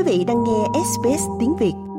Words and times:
Quý 0.00 0.18
vị 0.18 0.24
đang 0.24 0.44
nghe 0.44 0.80
SBS 0.84 1.22
tiếng 1.40 1.56
Việt. 1.56 1.89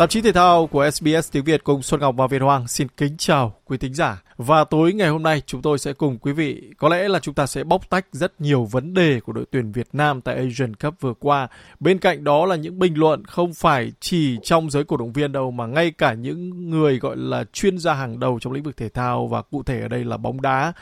Tạp 0.00 0.10
chí 0.10 0.20
thể 0.20 0.32
thao 0.32 0.66
của 0.66 0.90
SBS 0.90 1.32
tiếng 1.32 1.44
Việt 1.44 1.64
cùng 1.64 1.82
Xuân 1.82 2.00
Ngọc 2.00 2.14
và 2.18 2.26
Việt 2.26 2.42
Hoàng 2.42 2.68
xin 2.68 2.88
kính 2.96 3.16
chào 3.16 3.54
quý 3.64 3.78
thính 3.78 3.94
giả. 3.94 4.22
Và 4.36 4.64
tối 4.64 4.92
ngày 4.92 5.08
hôm 5.08 5.22
nay 5.22 5.42
chúng 5.46 5.62
tôi 5.62 5.78
sẽ 5.78 5.92
cùng 5.92 6.18
quý 6.18 6.32
vị, 6.32 6.62
có 6.78 6.88
lẽ 6.88 7.08
là 7.08 7.18
chúng 7.18 7.34
ta 7.34 7.46
sẽ 7.46 7.64
bóc 7.64 7.90
tách 7.90 8.06
rất 8.12 8.40
nhiều 8.40 8.64
vấn 8.64 8.94
đề 8.94 9.20
của 9.20 9.32
đội 9.32 9.44
tuyển 9.50 9.72
Việt 9.72 9.86
Nam 9.92 10.20
tại 10.20 10.36
Asian 10.36 10.74
Cup 10.74 10.94
vừa 11.00 11.14
qua. 11.14 11.48
Bên 11.80 11.98
cạnh 11.98 12.24
đó 12.24 12.46
là 12.46 12.56
những 12.56 12.78
bình 12.78 12.98
luận 12.98 13.24
không 13.24 13.54
phải 13.54 13.92
chỉ 14.00 14.38
trong 14.42 14.70
giới 14.70 14.84
cổ 14.84 14.96
động 14.96 15.12
viên 15.12 15.32
đâu 15.32 15.50
mà 15.50 15.66
ngay 15.66 15.90
cả 15.90 16.14
những 16.14 16.70
người 16.70 16.98
gọi 16.98 17.16
là 17.16 17.44
chuyên 17.52 17.78
gia 17.78 17.94
hàng 17.94 18.20
đầu 18.20 18.38
trong 18.40 18.52
lĩnh 18.52 18.62
vực 18.62 18.76
thể 18.76 18.88
thao 18.88 19.26
và 19.26 19.42
cụ 19.42 19.62
thể 19.62 19.80
ở 19.80 19.88
đây 19.88 20.04
là 20.04 20.16
bóng 20.16 20.40
đá. 20.40 20.72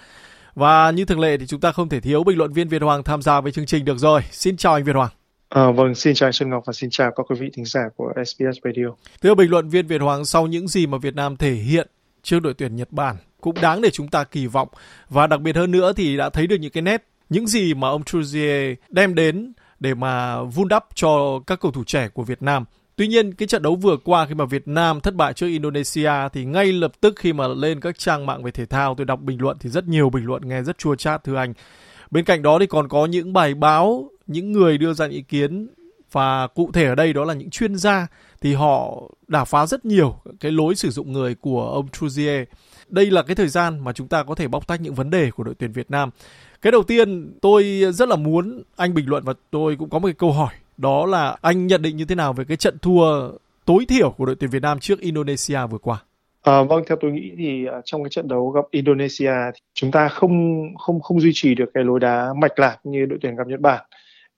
Và 0.55 0.91
như 0.91 1.05
thường 1.05 1.21
lệ 1.21 1.37
thì 1.37 1.47
chúng 1.47 1.61
ta 1.61 1.73
không 1.73 1.89
thể 1.89 2.01
thiếu 2.01 2.25
bình 2.25 2.39
luận 2.39 2.53
viên 2.53 2.69
Việt 2.69 2.83
Hoàng 2.83 3.03
tham 3.03 3.23
gia 3.23 3.41
với 3.41 3.53
chương 3.53 3.67
trình 3.67 3.85
được 3.85 3.99
rồi. 3.99 4.23
Xin 4.31 4.57
chào 4.57 4.75
anh 4.75 4.85
Việt 4.85 4.97
Hoàng. 4.97 5.18
À, 5.49 5.71
vâng, 5.71 5.95
xin 5.95 6.15
chào 6.15 6.27
anh 6.27 6.33
Xuân 6.33 6.51
Ngọc 6.51 6.63
và 6.67 6.73
xin 6.73 6.91
chào 6.91 7.11
các 7.17 7.27
quý 7.29 7.37
vị 7.41 7.51
thính 7.53 7.65
giả 7.65 7.81
của 7.97 8.13
SBS 8.27 8.59
Radio. 8.65 8.87
Thưa 9.23 9.35
bình 9.35 9.51
luận 9.51 9.69
viên 9.69 9.87
Việt 9.87 10.01
Hoàng, 10.01 10.25
sau 10.25 10.47
những 10.47 10.69
gì 10.69 10.87
mà 10.87 10.99
Việt 10.99 11.15
Nam 11.15 11.37
thể 11.37 11.53
hiện 11.53 11.89
trước 12.23 12.41
đội 12.43 12.55
tuyển 12.55 12.77
Nhật 12.77 12.93
Bản 12.93 13.17
cũng 13.41 13.55
đáng 13.63 13.81
để 13.81 13.91
chúng 13.91 14.09
ta 14.09 14.25
kỳ 14.25 14.47
vọng 14.47 14.69
và 15.09 15.27
đặc 15.27 15.41
biệt 15.41 15.57
hơn 15.57 15.71
nữa 15.71 15.93
thì 15.97 16.17
đã 16.17 16.31
thấy 16.31 16.47
được 16.47 16.57
những 16.57 16.71
cái 16.71 16.83
nét 16.83 17.05
những 17.29 17.47
gì 17.47 17.75
mà 17.75 17.89
ông 17.89 18.03
Trujillo 18.03 18.75
đem 18.89 19.15
đến 19.15 19.53
để 19.81 19.95
mà 19.95 20.43
vun 20.43 20.69
đắp 20.69 20.85
cho 20.95 21.41
các 21.47 21.61
cầu 21.61 21.73
thủ 21.73 21.85
trẻ 21.85 22.09
của 22.09 22.23
Việt 22.23 22.43
Nam. 22.43 22.65
Tuy 22.97 23.07
nhiên 23.07 23.35
cái 23.35 23.49
trận 23.49 23.63
đấu 23.63 23.75
vừa 23.75 23.97
qua 24.05 24.27
khi 24.27 24.35
mà 24.35 24.45
Việt 24.45 24.69
Nam 24.69 25.01
thất 25.01 25.15
bại 25.15 25.33
trước 25.33 25.47
Indonesia 25.47 26.13
thì 26.33 26.45
ngay 26.45 26.73
lập 26.73 26.93
tức 27.01 27.15
khi 27.17 27.33
mà 27.33 27.49
lên 27.49 27.81
các 27.81 27.99
trang 27.99 28.27
mạng 28.27 28.43
về 28.43 28.51
thể 28.51 28.67
thao 28.67 28.95
tôi 28.95 29.07
đọc 29.07 29.21
bình 29.21 29.41
luận 29.41 29.57
thì 29.61 29.71
rất 29.71 29.89
nhiều 29.89 30.11
bình 30.11 30.25
luận 30.25 30.49
nghe 30.49 30.63
rất 30.63 30.79
chua 30.79 30.95
chát 30.95 31.25
thưa 31.25 31.37
anh. 31.37 31.55
Bên 32.11 32.25
cạnh 32.25 32.43
đó 32.43 32.59
thì 32.61 32.67
còn 32.67 32.89
có 32.89 33.07
những 33.07 33.33
bài 33.33 33.55
báo, 33.55 34.11
những 34.29 34.53
người 34.53 34.79
đưa 34.79 34.93
ra 34.93 35.07
ý 35.09 35.23
kiến 35.23 35.69
và 36.13 36.47
cụ 36.47 36.71
thể 36.73 36.85
ở 36.85 36.95
đây 36.95 37.13
đó 37.13 37.25
là 37.25 37.35
những 37.35 37.51
chuyên 37.51 37.77
gia 37.77 38.07
thì 38.41 38.55
họ 38.55 39.03
đả 39.29 39.45
phá 39.45 39.67
rất 39.67 39.85
nhiều 39.85 40.17
cái 40.41 40.53
lối 40.53 40.75
sử 40.75 40.91
dụng 40.91 41.13
người 41.13 41.35
của 41.35 41.71
ông 41.71 41.87
Truzier. 41.87 42.45
Đây 42.89 43.11
là 43.11 43.23
cái 43.23 43.37
thời 43.37 43.49
gian 43.49 43.85
mà 43.85 43.93
chúng 43.93 44.09
ta 44.09 44.23
có 44.23 44.35
thể 44.35 44.49
bóc 44.49 44.67
tách 44.67 44.81
những 44.81 44.95
vấn 44.95 45.11
đề 45.11 45.31
của 45.31 45.45
đội 45.45 45.55
tuyển 45.59 45.73
Việt 45.73 45.91
Nam. 45.91 46.11
Cái 46.63 46.73
đầu 46.73 46.83
tiên 46.83 47.33
tôi 47.41 47.83
rất 47.93 48.09
là 48.09 48.17
muốn 48.17 48.63
anh 48.77 48.95
bình 48.95 49.09
luận 49.09 49.25
và 49.25 49.35
tôi 49.51 49.77
cũng 49.77 49.91
có 49.91 49.99
một 49.99 50.07
cái 50.07 50.15
câu 50.15 50.33
hỏi 50.33 50.55
đó 50.77 51.07
là 51.07 51.37
anh 51.41 51.67
nhận 51.67 51.83
định 51.83 51.97
như 51.97 52.05
thế 52.05 52.15
nào 52.15 52.33
về 52.33 52.45
cái 52.45 52.57
trận 52.57 52.79
thua 52.79 53.31
tối 53.65 53.85
thiểu 53.89 54.11
của 54.11 54.27
đội 54.27 54.37
tuyển 54.41 54.51
Việt 54.51 54.63
Nam 54.63 54.79
trước 54.79 55.01
Indonesia 55.01 55.67
vừa 55.71 55.79
qua? 55.79 56.03
À, 56.43 56.63
vâng, 56.63 56.85
theo 56.89 56.99
tôi 57.01 57.11
nghĩ 57.13 57.33
thì 57.39 57.67
à, 57.67 57.81
trong 57.85 58.03
cái 58.03 58.11
trận 58.11 58.29
đấu 58.29 58.51
gặp 58.51 58.65
Indonesia 58.71 59.33
thì 59.55 59.61
chúng 59.75 59.91
ta 59.91 60.09
không 60.09 60.63
không 60.79 61.01
không 61.01 61.21
duy 61.21 61.31
trì 61.35 61.55
được 61.55 61.71
cái 61.75 61.85
lối 61.85 62.01
đá 62.01 62.29
mạch 62.37 62.59
lạc 62.59 62.79
như 62.85 63.07
đội 63.07 63.19
tuyển 63.23 63.37
gặp 63.37 63.47
Nhật 63.47 63.61
Bản. 63.61 63.85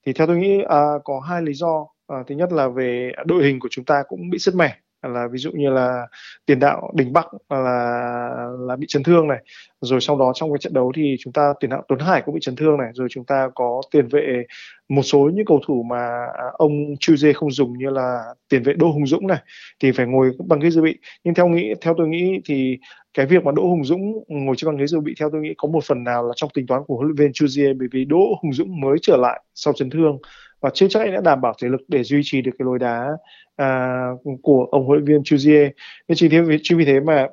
Thì 0.05 0.13
theo 0.13 0.27
tôi 0.27 0.37
nghĩ 0.37 0.61
à, 0.69 0.81
có 1.03 1.19
hai 1.19 1.41
lý 1.41 1.53
do. 1.53 1.87
à, 2.07 2.17
thứ 2.27 2.35
nhất 2.35 2.51
là 2.53 2.67
về 2.67 3.11
đội 3.25 3.43
hình 3.43 3.59
của 3.59 3.67
chúng 3.71 3.85
ta 3.85 4.03
cũng 4.07 4.29
bị 4.29 4.39
sứt 4.39 4.55
mẻ. 4.55 4.77
Là 5.07 5.27
ví 5.31 5.37
dụ 5.39 5.51
như 5.51 5.69
là 5.69 6.07
tiền 6.45 6.59
đạo 6.59 6.91
Đình 6.95 7.13
Bắc 7.13 7.25
à, 7.47 7.57
là 7.57 8.47
là 8.59 8.75
bị 8.75 8.87
chấn 8.89 9.03
thương 9.03 9.27
này. 9.27 9.37
Rồi 9.81 10.01
sau 10.01 10.17
đó 10.19 10.31
trong 10.35 10.51
cái 10.51 10.57
trận 10.59 10.73
đấu 10.73 10.91
thì 10.95 11.15
chúng 11.19 11.33
ta 11.33 11.53
tiền 11.59 11.69
đạo 11.69 11.83
Tuấn 11.87 11.99
Hải 11.99 12.21
cũng 12.25 12.35
bị 12.35 12.41
chấn 12.43 12.55
thương 12.55 12.77
này. 12.77 12.91
Rồi 12.93 13.07
chúng 13.11 13.25
ta 13.25 13.49
có 13.55 13.81
tiền 13.91 14.07
vệ 14.07 14.43
một 14.89 15.01
số 15.01 15.29
những 15.33 15.45
cầu 15.45 15.61
thủ 15.67 15.83
mà 15.89 16.07
à, 16.37 16.45
ông 16.53 16.71
Chu 16.99 17.15
Dê 17.15 17.33
không 17.33 17.51
dùng 17.51 17.77
như 17.77 17.89
là 17.89 18.23
tiền 18.49 18.63
vệ 18.63 18.73
Đô 18.73 18.87
Hùng 18.87 19.07
Dũng 19.07 19.27
này 19.27 19.39
thì 19.79 19.91
phải 19.91 20.05
ngồi 20.05 20.31
bằng 20.47 20.59
ghế 20.59 20.69
dự 20.69 20.81
bị. 20.81 20.97
Nhưng 21.23 21.33
theo 21.33 21.47
nghĩ 21.47 21.73
theo 21.81 21.93
tôi 21.97 22.07
nghĩ 22.07 22.41
thì 22.45 22.77
cái 23.13 23.25
việc 23.25 23.43
mà 23.43 23.51
Đỗ 23.51 23.61
Hùng 23.61 23.83
Dũng 23.83 24.23
ngồi 24.27 24.55
trên 24.55 24.67
băng 24.67 24.77
ghế 24.77 24.87
dự 24.87 24.99
bị 24.99 25.13
theo 25.19 25.29
tôi 25.31 25.41
nghĩ 25.41 25.53
có 25.57 25.67
một 25.67 25.83
phần 25.83 26.03
nào 26.03 26.27
là 26.27 26.33
trong 26.35 26.49
tính 26.53 26.67
toán 26.67 26.81
của 26.87 26.95
huấn 26.95 27.07
luyện 27.07 27.15
viên 27.15 27.33
Chu 27.33 27.45
bởi 27.79 27.87
vì 27.91 28.05
Đỗ 28.05 28.39
Hùng 28.41 28.53
Dũng 28.53 28.81
mới 28.81 28.97
trở 29.01 29.17
lại 29.17 29.43
sau 29.55 29.73
chấn 29.73 29.89
thương 29.89 30.17
và 30.61 30.69
chưa 30.73 30.87
chắc 30.87 30.99
anh 30.99 31.13
đã 31.13 31.21
đảm 31.21 31.41
bảo 31.41 31.53
thể 31.61 31.67
lực 31.69 31.81
để 31.87 32.03
duy 32.03 32.21
trì 32.23 32.41
được 32.41 32.51
cái 32.59 32.65
lối 32.65 32.79
đá 32.79 33.07
à, 33.55 33.99
của 34.41 34.67
ông 34.71 34.85
huấn 34.85 34.97
luyện 34.97 35.05
viên 35.05 35.21
Chuzier 35.21 35.69
nên 36.07 36.15
chính 36.15 36.31
thế 36.31 36.57
chính 36.63 36.77
vì 36.77 36.85
thế 36.85 36.99
mà 36.99 37.27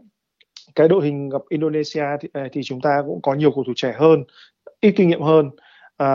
cái 0.75 0.89
đội 0.89 1.05
hình 1.05 1.29
gặp 1.29 1.41
Indonesia 1.49 2.05
thì, 2.21 2.29
à, 2.33 2.49
thì 2.53 2.61
chúng 2.65 2.81
ta 2.81 3.03
cũng 3.07 3.23
có 3.23 3.35
nhiều 3.35 3.51
cầu 3.51 3.65
thủ 3.67 3.73
trẻ 3.77 3.95
hơn 3.97 4.25
ít 4.81 4.93
kinh 4.97 5.09
nghiệm 5.09 5.23
hơn 5.23 5.51
à, 5.97 6.09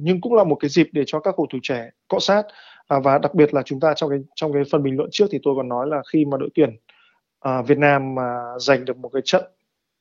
nhưng 0.00 0.20
cũng 0.20 0.34
là 0.34 0.44
một 0.44 0.54
cái 0.54 0.68
dịp 0.68 0.88
để 0.92 1.02
cho 1.06 1.20
các 1.20 1.34
cầu 1.36 1.46
thủ 1.52 1.58
trẻ 1.62 1.90
cọ 2.08 2.18
sát. 2.20 2.42
À, 2.88 2.98
và 3.04 3.18
đặc 3.18 3.34
biệt 3.34 3.54
là 3.54 3.62
chúng 3.62 3.80
ta 3.80 3.94
trong 3.96 4.10
cái 4.10 4.18
trong 4.36 4.52
cái 4.52 4.62
phần 4.72 4.82
bình 4.82 4.96
luận 4.96 5.08
trước 5.12 5.26
thì 5.30 5.38
tôi 5.42 5.54
còn 5.56 5.68
nói 5.68 5.86
là 5.86 6.02
khi 6.12 6.24
mà 6.24 6.36
đội 6.36 6.48
tuyển 6.54 6.76
à, 7.42 7.62
Việt 7.62 7.78
Nam 7.78 8.14
mà 8.14 8.40
giành 8.58 8.84
được 8.84 8.96
một 8.96 9.08
cái 9.12 9.22
trận 9.24 9.44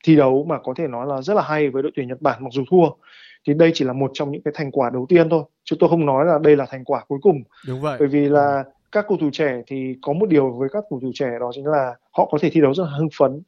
thi 0.04 0.16
đấu 0.16 0.46
mà 0.50 0.58
có 0.64 0.74
thể 0.78 0.88
nói 0.88 1.08
là 1.08 1.22
rất 1.22 1.34
là 1.34 1.42
hay 1.42 1.70
với 1.70 1.84
đội 1.84 1.92
tuyển 1.96 2.08
Nhật 2.08 2.22
Bản 2.22 2.44
mặc 2.44 2.50
dù 2.54 2.64
thua 2.72 2.90
thì 3.48 3.54
đây 3.54 3.72
chỉ 3.74 3.86
là 3.86 3.94
một 3.94 4.12
trong 4.14 4.32
những 4.32 4.42
cái 4.42 4.54
thành 4.58 4.72
quả 4.72 4.90
đầu 4.90 5.06
tiên 5.10 5.30
thôi 5.30 5.44
chứ 5.64 5.76
tôi 5.80 5.90
không 5.90 6.06
nói 6.06 6.26
là 6.26 6.40
đây 6.44 6.56
là 6.58 6.66
thành 6.70 6.84
quả 6.84 7.04
cuối 7.08 7.20
cùng 7.22 7.44
Đúng 7.68 7.82
vậy. 7.82 7.96
bởi 8.00 8.08
vì 8.08 8.30
là 8.30 8.64
các 8.92 9.06
cầu 9.08 9.18
thủ 9.22 9.30
trẻ 9.34 9.62
thì 9.68 9.96
có 10.02 10.14
một 10.14 10.30
điều 10.30 10.52
với 10.52 10.70
các 10.70 10.84
cầu 10.90 11.00
thủ 11.00 11.12
trẻ 11.14 11.30
đó 11.40 11.52
chính 11.56 11.66
là 11.66 11.96
họ 12.12 12.26
có 12.32 12.38
thể 12.42 12.50
thi 12.50 12.62
đấu 12.62 12.74
rất 12.74 12.84
là 12.84 12.90
hưng 12.98 13.10
phấn 13.20 13.42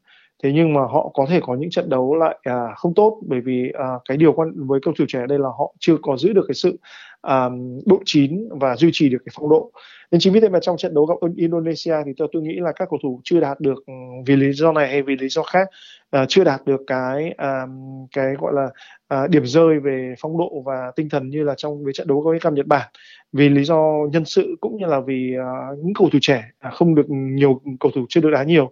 thế 0.44 0.52
nhưng 0.54 0.74
mà 0.74 0.82
họ 0.82 1.12
có 1.14 1.26
thể 1.30 1.40
có 1.44 1.56
những 1.56 1.70
trận 1.70 1.90
đấu 1.90 2.16
lại 2.16 2.38
à, 2.44 2.68
không 2.78 2.94
tốt 2.94 3.22
bởi 3.28 3.42
vì 3.42 3.72
à, 3.74 3.86
cái 4.10 4.18
điều 4.18 4.34
quan 4.34 4.68
với 4.68 4.80
cầu 4.84 4.94
thủ 4.98 5.06
trẻ 5.08 5.20
đây 5.30 5.40
là 5.40 5.50
họ 5.50 5.74
chưa 5.80 5.98
có 6.02 6.18
giữ 6.18 6.34
được 6.34 6.46
cái 6.48 6.56
sự 6.56 6.78
à, 7.22 7.50
độ 7.86 8.00
chín 8.06 8.50
và 8.60 8.76
duy 8.76 8.90
trì 8.94 9.10
được 9.10 9.18
cái 9.26 9.34
phong 9.36 9.50
độ. 9.50 9.72
Nên 10.12 10.22
chính 10.22 10.34
vì 10.34 10.40
thế 10.40 10.50
mà 10.50 10.60
trong 10.62 10.78
trận 10.78 10.94
đấu 10.94 11.06
gặp 11.06 11.16
Indonesia 11.36 11.96
thì 12.06 12.12
tôi 12.18 12.28
tôi 12.32 12.42
nghĩ 12.42 12.54
là 12.60 12.72
các 12.76 12.88
cầu 12.90 13.00
thủ 13.04 13.22
chưa 13.24 13.40
đạt 13.40 13.60
được 13.60 13.84
ừ, 13.88 13.94
vì 14.26 14.36
lý 14.36 14.52
do 14.54 14.72
này 14.72 14.88
hay 14.88 15.02
vì 15.02 15.16
lý 15.16 15.30
do 15.30 15.44
khác 15.44 15.68
à, 16.12 16.26
chưa 16.30 16.44
đạt 16.44 16.66
được 16.66 16.82
cái 16.88 17.34
à, 17.38 17.68
cái 18.12 18.34
gọi 18.40 18.54
là 18.54 18.70
à, 19.08 19.28
điểm 19.28 19.46
rơi 19.46 19.80
về 19.80 20.14
phong 20.20 20.38
độ 20.38 20.62
và 20.66 20.92
tinh 20.96 21.10
thần 21.10 21.30
như 21.30 21.44
là 21.44 21.54
trong 21.58 21.84
với 21.84 21.94
trận 21.94 22.08
đấu 22.08 22.22
với 22.22 22.40
cam 22.40 22.54
Nhật 22.54 22.68
Bản. 22.68 22.90
Vì 23.34 23.50
lý 23.50 23.64
do 23.64 24.08
nhân 24.12 24.26
sự 24.26 24.56
cũng 24.62 24.78
như 24.78 24.86
là 24.86 25.00
vì 25.00 25.36
à, 25.40 25.52
những 25.84 25.94
cầu 25.94 26.10
thủ 26.14 26.20
trẻ 26.22 26.44
à, 26.60 26.70
không 26.70 26.96
được 26.96 27.06
nhiều 27.10 27.62
cầu 27.80 27.92
thủ 27.96 28.06
chưa 28.10 28.22
được 28.22 28.30
đá 28.30 28.44
nhiều 28.44 28.72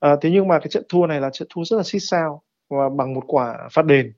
à, 0.00 0.16
thế 0.20 0.30
nhưng 0.30 0.48
mà 0.48 0.58
cái 0.58 0.68
trận 0.68 0.84
thua 0.88 1.06
này 1.06 1.20
là 1.20 1.30
trận 1.30 1.48
thua 1.54 1.64
rất 1.64 1.76
là 1.76 1.82
xích 1.82 2.02
sao 2.02 2.42
và 2.70 2.88
bằng 2.88 3.14
một 3.14 3.24
quả 3.26 3.68
phát 3.72 3.84
đền 3.84 4.12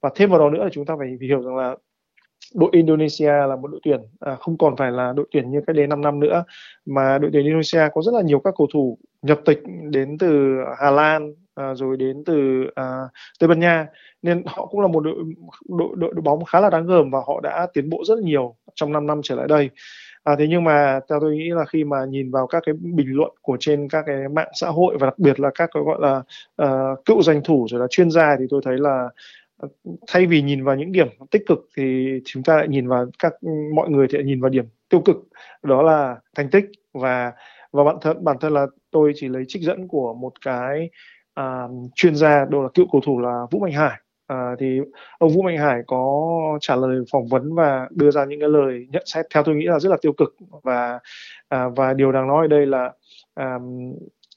và 0.00 0.10
thêm 0.14 0.30
vào 0.30 0.38
đó 0.38 0.50
nữa 0.50 0.64
là 0.64 0.70
chúng 0.72 0.86
ta 0.86 0.94
phải 0.98 1.08
hiểu 1.20 1.42
rằng 1.42 1.56
là 1.56 1.76
đội 2.54 2.70
Indonesia 2.72 3.32
là 3.48 3.56
một 3.56 3.68
đội 3.68 3.80
tuyển 3.84 4.00
à, 4.20 4.36
không 4.40 4.58
còn 4.58 4.76
phải 4.76 4.90
là 4.92 5.12
đội 5.16 5.26
tuyển 5.30 5.50
như 5.50 5.60
cách 5.66 5.76
đây 5.76 5.86
5 5.86 6.00
năm 6.00 6.20
nữa 6.20 6.44
mà 6.86 7.18
đội 7.18 7.30
tuyển 7.32 7.44
Indonesia 7.44 7.88
có 7.94 8.02
rất 8.02 8.14
là 8.14 8.22
nhiều 8.22 8.40
các 8.40 8.54
cầu 8.58 8.66
thủ 8.72 8.98
nhập 9.22 9.40
tịch 9.44 9.58
đến 9.90 10.18
từ 10.18 10.56
Hà 10.78 10.90
Lan 10.90 11.34
à, 11.54 11.74
rồi 11.74 11.96
đến 11.96 12.22
từ 12.26 12.64
à, 12.74 13.00
Tây 13.38 13.48
Ban 13.48 13.60
Nha 13.60 13.86
nên 14.22 14.42
họ 14.46 14.66
cũng 14.66 14.80
là 14.80 14.86
một 14.86 15.00
đội, 15.00 15.14
đội 15.68 15.88
đội 15.96 16.12
đội 16.14 16.22
bóng 16.22 16.44
khá 16.44 16.60
là 16.60 16.70
đáng 16.70 16.86
gờm 16.86 17.10
và 17.10 17.18
họ 17.26 17.40
đã 17.40 17.66
tiến 17.74 17.90
bộ 17.90 18.04
rất 18.04 18.18
nhiều 18.18 18.56
trong 18.74 18.92
5 18.92 19.06
năm 19.06 19.20
trở 19.24 19.34
lại 19.34 19.46
đây. 19.48 19.70
À, 20.26 20.36
thế 20.38 20.46
nhưng 20.48 20.64
mà 20.64 21.00
theo 21.08 21.20
tôi 21.20 21.36
nghĩ 21.36 21.50
là 21.50 21.64
khi 21.64 21.84
mà 21.84 22.04
nhìn 22.08 22.30
vào 22.30 22.46
các 22.46 22.62
cái 22.66 22.74
bình 22.74 23.16
luận 23.16 23.30
của 23.42 23.56
trên 23.60 23.88
các 23.88 24.04
cái 24.06 24.28
mạng 24.28 24.48
xã 24.54 24.68
hội 24.68 24.96
và 25.00 25.06
đặc 25.06 25.18
biệt 25.18 25.40
là 25.40 25.50
các 25.54 25.70
cái 25.74 25.82
gọi 25.82 25.98
là 26.00 26.22
uh, 26.62 27.04
cựu 27.04 27.22
danh 27.22 27.40
thủ 27.44 27.66
rồi 27.70 27.80
là 27.80 27.86
chuyên 27.90 28.10
gia 28.10 28.36
thì 28.38 28.44
tôi 28.50 28.60
thấy 28.64 28.78
là 28.78 29.08
ờ, 29.56 29.68
thay 30.06 30.26
vì 30.26 30.42
nhìn 30.42 30.64
vào 30.64 30.76
những 30.76 30.92
điểm 30.92 31.08
tích 31.30 31.42
cực 31.46 31.68
thì 31.76 32.08
chúng 32.24 32.42
ta 32.42 32.56
lại 32.56 32.68
nhìn 32.68 32.88
vào 32.88 33.06
các 33.18 33.32
ừ, 33.40 33.50
mọi 33.74 33.90
người 33.90 34.06
thì 34.10 34.18
lại 34.18 34.24
nhìn 34.24 34.40
vào 34.40 34.50
điểm 34.50 34.64
tiêu 34.88 35.00
cực. 35.00 35.16
Đó 35.62 35.82
là 35.82 36.16
thành 36.36 36.50
tích 36.50 36.64
và 36.92 37.32
và 37.72 37.84
bản 37.84 37.96
thân 38.00 38.24
bản 38.24 38.36
thân 38.40 38.54
là 38.54 38.66
tôi 38.90 39.12
chỉ 39.16 39.28
lấy 39.28 39.44
trích 39.48 39.62
dẫn 39.62 39.88
của 39.88 40.14
một 40.14 40.32
cái 40.44 40.90
uh, 41.40 41.70
chuyên 41.94 42.16
gia 42.16 42.44
đó 42.44 42.62
là 42.62 42.68
cựu 42.74 42.86
cầu 42.92 43.00
thủ 43.06 43.20
là 43.20 43.46
Vũ 43.50 43.60
Mạnh 43.60 43.72
Hải. 43.72 44.00
À, 44.26 44.54
thì 44.58 44.80
ông 45.18 45.30
Vũ 45.30 45.42
Mạnh 45.42 45.58
Hải 45.58 45.82
có 45.86 46.32
trả 46.60 46.76
lời 46.76 47.04
phỏng 47.12 47.26
vấn 47.26 47.54
và 47.54 47.88
đưa 47.90 48.10
ra 48.10 48.24
những 48.24 48.40
cái 48.40 48.48
lời 48.48 48.86
nhận 48.90 49.02
xét 49.06 49.26
theo 49.34 49.42
tôi 49.42 49.54
nghĩ 49.54 49.64
là 49.64 49.78
rất 49.78 49.90
là 49.90 49.96
tiêu 50.02 50.12
cực. 50.12 50.34
Và 50.62 50.98
à, 51.48 51.68
và 51.76 51.94
điều 51.94 52.12
đáng 52.12 52.28
nói 52.28 52.44
ở 52.44 52.48
đây 52.48 52.66
là 52.66 52.92
à, 53.34 53.58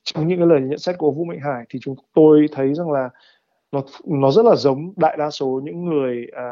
trong 0.03 0.27
những 0.27 0.38
cái 0.38 0.47
lời 0.47 0.62
nhận 0.62 0.80
xét 0.80 0.97
của 0.97 1.12
Vũ 1.12 1.25
Mạnh 1.25 1.39
Hải 1.39 1.65
thì 1.69 1.80
chúng 1.81 1.95
tôi 2.13 2.47
thấy 2.51 2.74
rằng 2.74 2.91
là 2.91 3.09
nó 3.71 3.83
nó 4.07 4.31
rất 4.31 4.45
là 4.45 4.56
giống 4.56 4.94
đại 4.95 5.18
đa 5.18 5.30
số 5.30 5.62
những 5.63 5.86
người 5.86 6.27
à, 6.31 6.44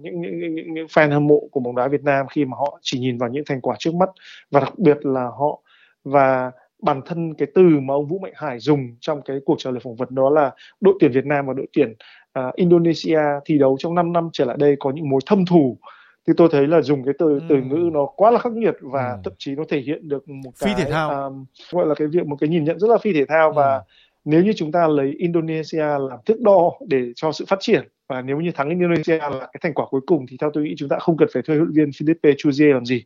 những, 0.00 0.20
những, 0.20 0.38
những 0.38 0.74
những 0.74 0.86
fan 0.86 1.10
hâm 1.12 1.26
mộ 1.26 1.48
của 1.50 1.60
bóng 1.60 1.76
đá 1.76 1.88
Việt 1.88 2.02
Nam 2.02 2.26
khi 2.30 2.44
mà 2.44 2.56
họ 2.56 2.78
chỉ 2.82 2.98
nhìn 2.98 3.18
vào 3.18 3.30
những 3.30 3.44
thành 3.46 3.60
quả 3.60 3.76
trước 3.78 3.94
mắt 3.94 4.08
và 4.50 4.60
đặc 4.60 4.78
biệt 4.78 5.06
là 5.06 5.24
họ 5.24 5.60
và 6.04 6.52
bản 6.82 7.00
thân 7.06 7.34
cái 7.34 7.48
từ 7.54 7.62
mà 7.62 7.94
ông 7.94 8.06
Vũ 8.06 8.18
Mạnh 8.18 8.32
Hải 8.36 8.58
dùng 8.58 8.96
trong 9.00 9.22
cái 9.22 9.38
cuộc 9.44 9.54
trả 9.58 9.70
lời 9.70 9.80
phỏng 9.84 9.96
vấn 9.96 10.14
đó 10.14 10.30
là 10.30 10.50
đội 10.80 10.94
tuyển 11.00 11.12
Việt 11.12 11.26
Nam 11.26 11.46
và 11.46 11.52
đội 11.52 11.66
tuyển 11.72 11.94
uh, 12.38 12.54
Indonesia 12.54 13.20
thi 13.44 13.58
đấu 13.58 13.76
trong 13.78 13.94
5 13.94 14.12
năm 14.12 14.28
trở 14.32 14.44
lại 14.44 14.56
đây 14.60 14.76
có 14.80 14.90
những 14.90 15.08
mối 15.08 15.20
thâm 15.26 15.46
thù 15.46 15.78
thì 16.26 16.32
tôi 16.36 16.48
thấy 16.52 16.66
là 16.66 16.82
dùng 16.82 17.04
cái 17.04 17.14
từ 17.18 17.28
ừ. 17.28 17.40
từ 17.48 17.56
ngữ 17.56 17.90
nó 17.92 18.06
quá 18.16 18.30
là 18.30 18.38
khắc 18.38 18.52
nghiệt 18.52 18.74
và 18.80 19.10
ừ. 19.10 19.18
thậm 19.24 19.32
chí 19.38 19.54
nó 19.54 19.62
thể 19.68 19.80
hiện 19.80 20.08
được 20.08 20.28
một 20.28 20.50
phi 20.56 20.70
cái 20.76 20.84
thể 20.84 20.90
thao 20.90 21.28
um, 21.28 21.44
gọi 21.72 21.86
là 21.86 21.94
cái 21.94 22.08
việc 22.08 22.26
một 22.26 22.36
cái 22.40 22.48
nhìn 22.48 22.64
nhận 22.64 22.78
rất 22.78 22.90
là 22.90 22.98
phi 22.98 23.12
thể 23.12 23.24
thao 23.28 23.48
ừ. 23.48 23.52
và 23.56 23.82
nếu 24.24 24.44
như 24.44 24.52
chúng 24.56 24.72
ta 24.72 24.86
lấy 24.86 25.14
Indonesia 25.18 25.84
làm 25.84 26.18
thước 26.26 26.40
đo 26.40 26.72
để 26.88 27.12
cho 27.16 27.32
sự 27.32 27.44
phát 27.48 27.58
triển 27.60 27.88
và 28.08 28.22
nếu 28.22 28.40
như 28.40 28.50
thắng 28.52 28.68
Indonesia 28.68 29.18
là 29.18 29.30
cái 29.30 29.60
thành 29.60 29.74
quả 29.74 29.86
cuối 29.90 30.00
cùng 30.06 30.26
thì 30.28 30.36
theo 30.40 30.50
tôi 30.54 30.64
nghĩ 30.64 30.74
chúng 30.78 30.88
ta 30.88 30.98
không 30.98 31.16
cần 31.16 31.28
phải 31.32 31.42
thuê 31.42 31.56
huấn 31.56 31.68
luyện 31.68 31.86
viên 31.86 31.92
Philippe 31.92 32.30
Chuzier 32.30 32.72
làm 32.72 32.84
gì 32.84 33.04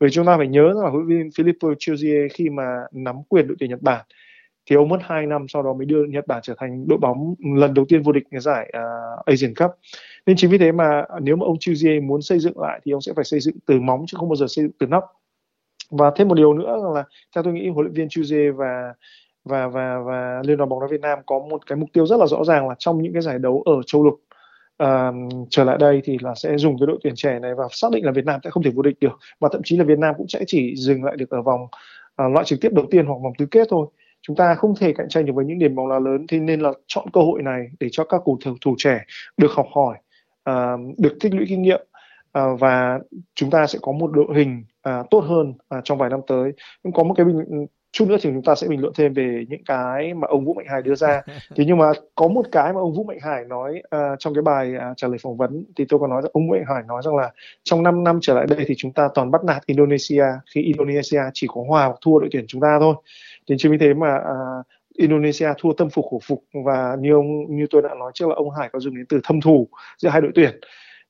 bởi 0.00 0.10
chúng 0.10 0.26
ta 0.26 0.36
phải 0.36 0.48
nhớ 0.48 0.72
rằng 0.74 0.84
là 0.84 0.90
huấn 0.90 1.06
luyện 1.06 1.18
viên 1.18 1.30
Philippe 1.30 1.68
Chuzier 1.68 2.28
khi 2.32 2.48
mà 2.50 2.64
nắm 2.92 3.16
quyền 3.28 3.48
đội 3.48 3.56
tuyển 3.60 3.70
Nhật 3.70 3.82
Bản 3.82 4.04
thì 4.66 4.76
ông 4.76 4.88
mất 4.88 4.98
2 5.02 5.26
năm 5.26 5.48
sau 5.48 5.62
đó 5.62 5.72
mới 5.72 5.86
đưa 5.86 6.04
Nhật 6.04 6.26
Bản 6.26 6.40
trở 6.42 6.54
thành 6.58 6.88
đội 6.88 6.98
bóng 6.98 7.34
lần 7.56 7.74
đầu 7.74 7.84
tiên 7.88 8.02
vô 8.02 8.12
địch 8.12 8.24
cái 8.30 8.40
giải 8.40 8.72
uh, 8.78 9.24
Asian 9.24 9.54
Cup. 9.54 9.70
Nên 10.26 10.36
chính 10.36 10.50
vì 10.50 10.58
thế 10.58 10.72
mà 10.72 11.04
nếu 11.22 11.36
mà 11.36 11.46
ông 11.46 11.56
Chuzier 11.56 12.06
muốn 12.06 12.22
xây 12.22 12.38
dựng 12.38 12.58
lại 12.58 12.80
thì 12.84 12.92
ông 12.92 13.00
sẽ 13.00 13.12
phải 13.16 13.24
xây 13.24 13.40
dựng 13.40 13.56
từ 13.66 13.80
móng 13.80 14.04
chứ 14.06 14.16
không 14.20 14.28
bao 14.28 14.36
giờ 14.36 14.46
xây 14.48 14.64
dựng 14.64 14.72
từ 14.78 14.86
nóc. 14.86 15.04
Và 15.90 16.12
thêm 16.16 16.28
một 16.28 16.34
điều 16.34 16.54
nữa 16.54 16.76
là 16.94 17.04
theo 17.34 17.44
tôi 17.44 17.52
nghĩ 17.52 17.68
huấn 17.68 17.86
luyện 17.86 17.94
viên 17.94 18.08
Chuzier 18.08 18.54
và 18.56 18.94
và 19.44 19.68
và 19.68 19.98
và 20.06 20.42
liên 20.44 20.56
đoàn 20.56 20.68
bóng 20.68 20.80
đá 20.80 20.86
Việt 20.90 21.00
Nam 21.00 21.18
có 21.26 21.38
một 21.38 21.66
cái 21.66 21.76
mục 21.76 21.88
tiêu 21.92 22.06
rất 22.06 22.16
là 22.16 22.26
rõ 22.26 22.44
ràng 22.44 22.68
là 22.68 22.74
trong 22.78 23.02
những 23.02 23.12
cái 23.12 23.22
giải 23.22 23.38
đấu 23.38 23.62
ở 23.66 23.72
châu 23.86 24.04
lục 24.04 24.20
uh, 24.82 25.46
trở 25.50 25.64
lại 25.64 25.76
đây 25.80 26.00
thì 26.04 26.18
là 26.20 26.34
sẽ 26.34 26.56
dùng 26.56 26.78
cái 26.78 26.86
đội 26.86 26.98
tuyển 27.02 27.14
trẻ 27.16 27.38
này 27.38 27.54
và 27.54 27.64
xác 27.70 27.88
định 27.92 28.04
là 28.04 28.12
Việt 28.12 28.24
Nam 28.24 28.40
sẽ 28.44 28.50
không 28.50 28.62
thể 28.62 28.70
vô 28.70 28.82
địch 28.82 28.96
được 29.00 29.18
và 29.40 29.48
thậm 29.52 29.60
chí 29.64 29.76
là 29.76 29.84
Việt 29.84 29.98
Nam 29.98 30.14
cũng 30.18 30.28
sẽ 30.28 30.44
chỉ 30.46 30.76
dừng 30.76 31.04
lại 31.04 31.16
được 31.16 31.30
ở 31.30 31.42
vòng 31.42 31.62
uh, 31.62 32.32
loại 32.32 32.44
trực 32.44 32.60
tiếp 32.60 32.72
đầu 32.72 32.86
tiên 32.90 33.06
hoặc 33.06 33.18
vòng 33.22 33.32
tứ 33.38 33.46
kết 33.46 33.68
thôi 33.70 33.86
chúng 34.22 34.36
ta 34.36 34.54
không 34.54 34.74
thể 34.76 34.92
cạnh 34.92 35.08
tranh 35.08 35.26
được 35.26 35.32
với 35.34 35.44
những 35.44 35.58
điểm 35.58 35.74
bóng 35.74 35.90
đá 35.90 35.98
lớn 35.98 36.26
thì 36.28 36.40
nên 36.40 36.60
là 36.60 36.72
chọn 36.86 37.06
cơ 37.12 37.20
hội 37.20 37.42
này 37.42 37.66
để 37.80 37.88
cho 37.92 38.04
các 38.04 38.22
cầu 38.24 38.38
thủ, 38.44 38.56
thủ 38.60 38.74
trẻ 38.78 39.00
được 39.36 39.52
học 39.52 39.66
hỏi 39.74 39.96
uh, 40.50 40.98
được 40.98 41.16
tích 41.20 41.34
lũy 41.34 41.46
kinh 41.48 41.62
nghiệm 41.62 41.80
uh, 42.38 42.60
và 42.60 42.98
chúng 43.34 43.50
ta 43.50 43.66
sẽ 43.66 43.78
có 43.82 43.92
một 43.92 44.10
đội 44.12 44.26
hình 44.34 44.64
uh, 44.88 45.10
tốt 45.10 45.20
hơn 45.20 45.48
uh, 45.50 45.84
trong 45.84 45.98
vài 45.98 46.10
năm 46.10 46.20
tới. 46.26 46.52
Cũng 46.82 46.92
có 46.92 47.02
một 47.02 47.14
cái 47.16 47.26
bình 47.26 47.66
chút 47.92 48.08
nữa 48.08 48.16
thì 48.22 48.30
chúng 48.32 48.42
ta 48.42 48.54
sẽ 48.54 48.68
bình 48.68 48.80
luận 48.80 48.92
thêm 48.96 49.12
về 49.12 49.44
những 49.48 49.64
cái 49.64 50.14
mà 50.14 50.28
ông 50.28 50.44
Vũ 50.44 50.54
Mạnh 50.54 50.66
Hải 50.68 50.82
đưa 50.82 50.94
ra. 50.94 51.22
Thế 51.56 51.64
nhưng 51.66 51.78
mà 51.78 51.92
có 52.14 52.28
một 52.28 52.46
cái 52.52 52.72
mà 52.72 52.80
ông 52.80 52.94
Vũ 52.94 53.04
Mạnh 53.04 53.18
Hải 53.22 53.44
nói 53.44 53.82
uh, 53.96 54.18
trong 54.18 54.34
cái 54.34 54.42
bài 54.42 54.72
uh, 54.76 54.96
trả 54.96 55.08
lời 55.08 55.18
phỏng 55.22 55.36
vấn 55.36 55.64
thì 55.76 55.84
tôi 55.88 56.00
có 56.00 56.06
nói 56.06 56.22
rằng 56.22 56.30
ông 56.34 56.48
Vũ 56.48 56.52
Mạnh 56.54 56.64
Hải 56.68 56.82
nói 56.88 57.02
rằng 57.04 57.16
là 57.16 57.30
trong 57.62 57.82
5 57.82 58.04
năm 58.04 58.18
trở 58.22 58.34
lại 58.34 58.46
đây 58.46 58.64
thì 58.66 58.74
chúng 58.78 58.92
ta 58.92 59.08
toàn 59.14 59.30
bắt 59.30 59.44
nạt 59.44 59.66
Indonesia 59.66 60.24
khi 60.54 60.62
Indonesia 60.62 61.20
chỉ 61.34 61.46
có 61.50 61.64
hòa 61.68 61.86
hoặc 61.86 61.98
thua 62.00 62.18
đội 62.18 62.28
tuyển 62.32 62.44
chúng 62.48 62.60
ta 62.60 62.78
thôi 62.80 62.94
thế 63.50 63.56
chính 63.58 63.72
vì 63.72 63.78
thế 63.78 63.94
mà 63.94 64.08
à, 64.08 64.34
Indonesia 64.96 65.48
thua 65.58 65.72
tâm 65.72 65.90
phục 65.90 66.04
khẩu 66.10 66.20
phục 66.24 66.44
và 66.64 66.96
như 67.00 67.12
ông 67.12 67.56
như 67.56 67.66
tôi 67.70 67.82
đã 67.82 67.88
nói 67.98 68.12
trước 68.14 68.28
là 68.28 68.34
ông 68.34 68.50
Hải 68.50 68.68
có 68.72 68.80
dùng 68.80 68.96
đến 68.96 69.06
từ 69.08 69.20
thâm 69.24 69.40
thù 69.40 69.68
giữa 69.98 70.08
hai 70.08 70.20
đội 70.20 70.32
tuyển. 70.34 70.60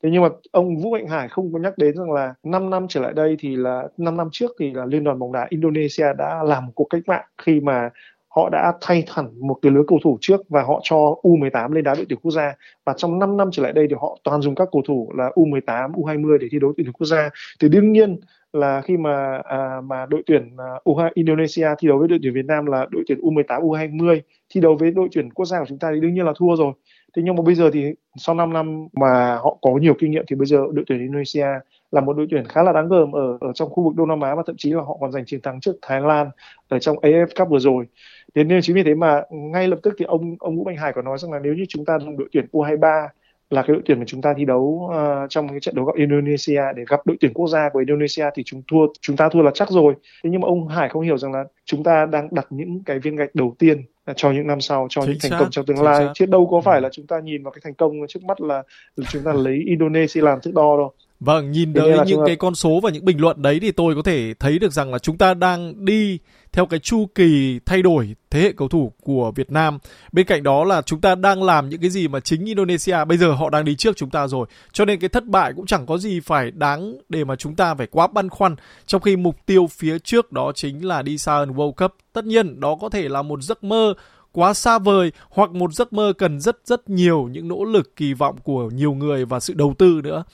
Thế 0.03 0.11
nhưng 0.13 0.23
mà 0.23 0.29
ông 0.53 0.77
Vũ 0.77 0.91
Mạnh 0.91 1.07
Hải 1.07 1.29
không 1.29 1.53
có 1.53 1.59
nhắc 1.59 1.79
đến 1.79 1.97
rằng 1.97 2.13
là 2.13 2.35
5 2.43 2.71
năm 2.71 2.87
trở 2.89 3.01
lại 3.01 3.13
đây 3.13 3.37
thì 3.39 3.57
là 3.57 3.89
5 3.97 4.17
năm 4.17 4.29
trước 4.33 4.51
thì 4.61 4.71
là 4.75 4.87
liên 4.87 5.05
đoàn 5.05 5.19
bóng 5.19 5.33
đá 5.33 5.47
Indonesia 5.51 6.07
đã 6.19 6.43
làm 6.43 6.67
một 6.67 6.73
cuộc 6.75 6.87
cách 6.91 7.03
mạng 7.07 7.25
khi 7.43 7.61
mà 7.61 7.91
họ 8.31 8.49
đã 8.49 8.73
thay 8.81 9.05
hẳn 9.09 9.27
một 9.41 9.57
cái 9.63 9.73
lứa 9.73 9.83
cầu 9.89 9.99
thủ 10.05 10.19
trước 10.21 10.41
và 10.49 10.63
họ 10.63 10.81
cho 10.83 10.97
U18 11.23 11.73
lên 11.73 11.85
đá 11.85 11.95
đội 11.95 12.07
tuyển 12.09 12.19
quốc 12.23 12.31
gia. 12.31 12.55
Và 12.85 12.95
trong 12.97 13.19
5 13.19 13.37
năm 13.37 13.49
trở 13.53 13.63
lại 13.63 13.73
đây 13.73 13.87
thì 13.91 13.97
họ 14.01 14.19
toàn 14.25 14.43
dùng 14.43 14.55
các 14.55 14.69
cầu 14.73 14.83
thủ 14.87 15.13
là 15.17 15.31
U18, 15.35 15.93
U20 15.93 16.39
để 16.39 16.47
thi 16.51 16.59
đấu 16.59 16.73
tuyển 16.77 16.93
quốc 16.93 17.07
gia. 17.07 17.31
Thì 17.61 17.69
đương 17.69 17.93
nhiên 17.93 18.21
là 18.53 18.81
khi 18.81 18.97
mà 18.97 19.41
à, 19.45 19.81
mà 19.85 20.07
đội 20.07 20.23
tuyển 20.27 20.57
à, 20.59 20.65
U 20.85 20.93
uh, 20.93 21.15
Indonesia 21.15 21.69
thi 21.79 21.89
đấu 21.89 21.99
với 21.99 22.09
đội 22.09 22.19
tuyển 22.23 22.35
Việt 22.35 22.45
Nam 22.45 22.67
là 22.67 22.87
đội 22.91 23.05
tuyển 23.07 23.21
U18, 23.21 23.63
U20 23.63 24.21
thi 24.55 24.61
đấu 24.61 24.77
với 24.81 24.91
đội 24.91 25.09
tuyển 25.13 25.31
quốc 25.31 25.47
gia 25.47 25.59
của 25.59 25.67
chúng 25.69 25.79
ta 25.79 25.91
thì 25.95 26.01
đương 26.01 26.15
nhiên 26.15 26.27
là 26.27 26.33
thua 26.39 26.57
rồi. 26.57 26.73
Thế 27.17 27.23
nhưng 27.25 27.37
mà 27.37 27.43
bây 27.43 27.55
giờ 27.55 27.71
thì 27.73 27.85
sau 28.17 28.35
5 28.35 28.53
năm 28.53 28.87
mà 28.93 29.37
họ 29.37 29.57
có 29.63 29.71
nhiều 29.81 29.95
kinh 29.99 30.11
nghiệm 30.11 30.25
thì 30.29 30.37
bây 30.37 30.47
giờ 30.47 30.59
đội 30.73 30.85
tuyển 30.89 30.99
Indonesia 30.99 31.47
là 31.91 32.01
một 32.01 32.17
đội 32.17 32.27
tuyển 32.31 32.45
khá 32.49 32.63
là 32.63 32.73
đáng 32.73 32.89
gờm 32.89 33.13
ở 33.13 33.39
ở 33.41 33.53
trong 33.53 33.71
khu 33.71 33.85
vực 33.85 33.95
Đông 33.97 34.09
Nam 34.09 34.21
Á 34.21 34.35
và 34.35 34.43
thậm 34.47 34.57
chí 34.57 34.73
là 34.73 34.83
họ 34.83 34.97
còn 35.01 35.13
giành 35.13 35.25
chiến 35.27 35.41
thắng 35.41 35.61
trước 35.61 35.77
Thái 35.83 36.01
Lan 36.01 36.31
ở 36.69 36.79
trong 36.79 36.97
AFF 36.97 37.27
Cup 37.37 37.49
vừa 37.49 37.59
rồi. 37.59 37.87
Thế 38.35 38.45
nên 38.45 38.63
chính 38.63 38.77
vì 38.77 38.83
thế 38.83 38.95
mà 38.95 39.23
ngay 39.31 39.69
lập 39.69 39.79
tức 39.83 39.95
thì 39.99 40.05
ông 40.05 40.37
ông 40.39 40.57
Vũ 40.57 40.65
Mạnh 40.65 40.77
Hải 40.77 40.93
có 40.93 41.03
nói 41.03 41.19
rằng 41.19 41.33
là 41.33 41.39
nếu 41.39 41.55
như 41.55 41.65
chúng 41.69 41.85
ta 41.85 41.99
dùng 41.99 42.17
đội 42.17 42.29
tuyển 42.33 42.47
U23 42.53 43.09
là 43.51 43.63
cái 43.63 43.75
đội 43.75 43.83
tuyển 43.87 43.99
mà 43.99 44.05
chúng 44.07 44.23
ta 44.23 44.35
thi 44.37 44.45
đấu 44.45 44.91
uh, 44.91 45.31
trong 45.31 45.49
cái 45.49 45.61
trận 45.61 45.75
đấu 45.75 45.85
gặp 45.85 45.95
Indonesia 45.97 46.63
để 46.77 46.85
gặp 46.89 47.01
đội 47.07 47.17
tuyển 47.21 47.33
quốc 47.35 47.47
gia 47.49 47.69
của 47.69 47.79
Indonesia 47.79 48.25
thì 48.35 48.43
chúng 48.47 48.63
thua 48.71 48.87
chúng 49.01 49.17
ta 49.17 49.29
thua 49.29 49.43
là 49.43 49.51
chắc 49.55 49.71
rồi. 49.71 49.95
Thế 50.25 50.31
nhưng 50.31 50.41
mà 50.41 50.47
ông 50.47 50.69
Hải 50.69 50.89
không 50.89 51.03
hiểu 51.03 51.19
rằng 51.19 51.33
là 51.33 51.45
chúng 51.65 51.83
ta 51.83 52.07
đang 52.07 52.29
đặt 52.31 52.47
những 52.51 52.83
cái 52.85 52.99
viên 52.99 53.17
gạch 53.17 53.35
đầu 53.35 53.55
tiên 53.59 53.83
cho 54.17 54.33
những 54.33 54.47
năm 54.47 54.61
sau 54.61 54.87
cho 54.91 55.03
chính 55.03 55.11
những 55.11 55.19
thành 55.23 55.31
xác, 55.31 55.37
công 55.41 55.51
trong 55.51 55.67
tương 55.67 55.83
lai 55.83 55.99
xác. 55.99 56.13
chứ 56.15 56.27
đâu 56.27 56.47
có 56.51 56.61
phải 56.61 56.79
ừ. 56.79 56.83
là 56.83 56.89
chúng 56.93 57.07
ta 57.07 57.21
nhìn 57.21 57.43
vào 57.43 57.51
cái 57.51 57.61
thành 57.65 57.75
công 57.75 57.93
trước 58.09 58.25
mắt 58.25 58.41
là 58.41 58.63
chúng 59.09 59.23
ta 59.23 59.33
lấy 59.33 59.63
Indonesia 59.67 60.21
làm 60.21 60.41
thước 60.41 60.55
đo 60.55 60.77
đâu 60.77 60.93
Vâng, 61.21 61.51
nhìn 61.51 61.75
tới 61.75 61.99
những 62.07 62.19
ta... 62.19 62.25
cái 62.27 62.37
con 62.37 62.55
số 62.55 62.81
và 62.83 62.91
những 62.91 63.05
bình 63.05 63.21
luận 63.21 63.43
đấy 63.43 63.59
thì 63.61 63.73
tôi 63.73 63.95
có 63.95 64.03
thể 64.03 64.35
thấy 64.35 64.59
được 64.59 64.73
rằng 64.73 64.93
là 64.93 64.99
chúng 64.99 65.19
ta 65.19 65.35
đang 65.35 65.85
đi 65.85 66.19
theo 66.53 66.67
cái 66.67 66.81
chu 66.81 67.07
kỳ 67.15 67.61
thay 67.67 67.83
đổi 67.83 68.15
thế 68.31 68.41
hệ 68.41 68.53
cầu 68.53 68.69
thủ 68.69 68.93
của 69.03 69.33
Việt 69.35 69.51
Nam. 69.51 69.79
Bên 70.13 70.27
cạnh 70.27 70.43
đó 70.43 70.65
là 70.65 70.83
chúng 70.83 71.01
ta 71.01 71.15
đang 71.15 71.43
làm 71.43 71.69
những 71.69 71.81
cái 71.81 71.91
gì 71.91 72.09
mà 72.09 72.21
chính 72.21 72.45
Indonesia 72.45 73.05
bây 73.05 73.19
giờ 73.19 73.33
họ 73.33 73.51
đang 73.51 73.65
đi 73.65 73.77
trước 73.77 73.97
chúng 73.97 74.11
ta 74.11 74.27
rồi. 74.27 74.47
Cho 74.73 74.85
nên 74.85 75.01
cái 75.01 75.09
thất 75.09 75.27
bại 75.27 75.53
cũng 75.57 75.67
chẳng 75.67 75.87
có 75.87 75.99
gì 75.99 76.21
phải 76.21 76.51
đáng 76.51 76.99
để 77.09 77.25
mà 77.25 77.37
chúng 77.37 77.57
ta 77.57 77.75
phải 77.75 77.87
quá 77.87 78.07
băn 78.07 78.29
khoăn. 78.29 78.57
Trong 78.87 79.01
khi 79.01 79.17
mục 79.17 79.37
tiêu 79.47 79.67
phía 79.67 79.99
trước 79.99 80.33
đó 80.33 80.53
chính 80.55 80.87
là 80.87 81.03
đi 81.03 81.19
xa 81.19 81.33
hơn 81.33 81.53
World 81.53 81.73
Cup. 81.73 81.97
Tất 82.13 82.25
nhiên 82.25 82.61
đó 82.61 82.77
có 82.81 82.89
thể 82.89 83.09
là 83.09 83.23
một 83.23 83.43
giấc 83.43 83.65
mơ 83.65 83.95
quá 84.33 84.55
xa 84.55 84.79
vời 84.79 85.13
hoặc 85.31 85.51
một 85.51 85.73
giấc 85.73 85.93
mơ 85.93 86.13
cần 86.19 86.41
rất 86.41 86.59
rất 86.65 86.91
nhiều 86.91 87.29
những 87.33 87.49
nỗ 87.49 87.65
lực 87.65 87.97
kỳ 87.97 88.15
vọng 88.15 88.37
của 88.43 88.71
nhiều 88.71 88.93
người 88.93 89.25
và 89.25 89.41
sự 89.41 89.55
đầu 89.55 89.75
tư 89.79 90.01
nữa. 90.05 90.25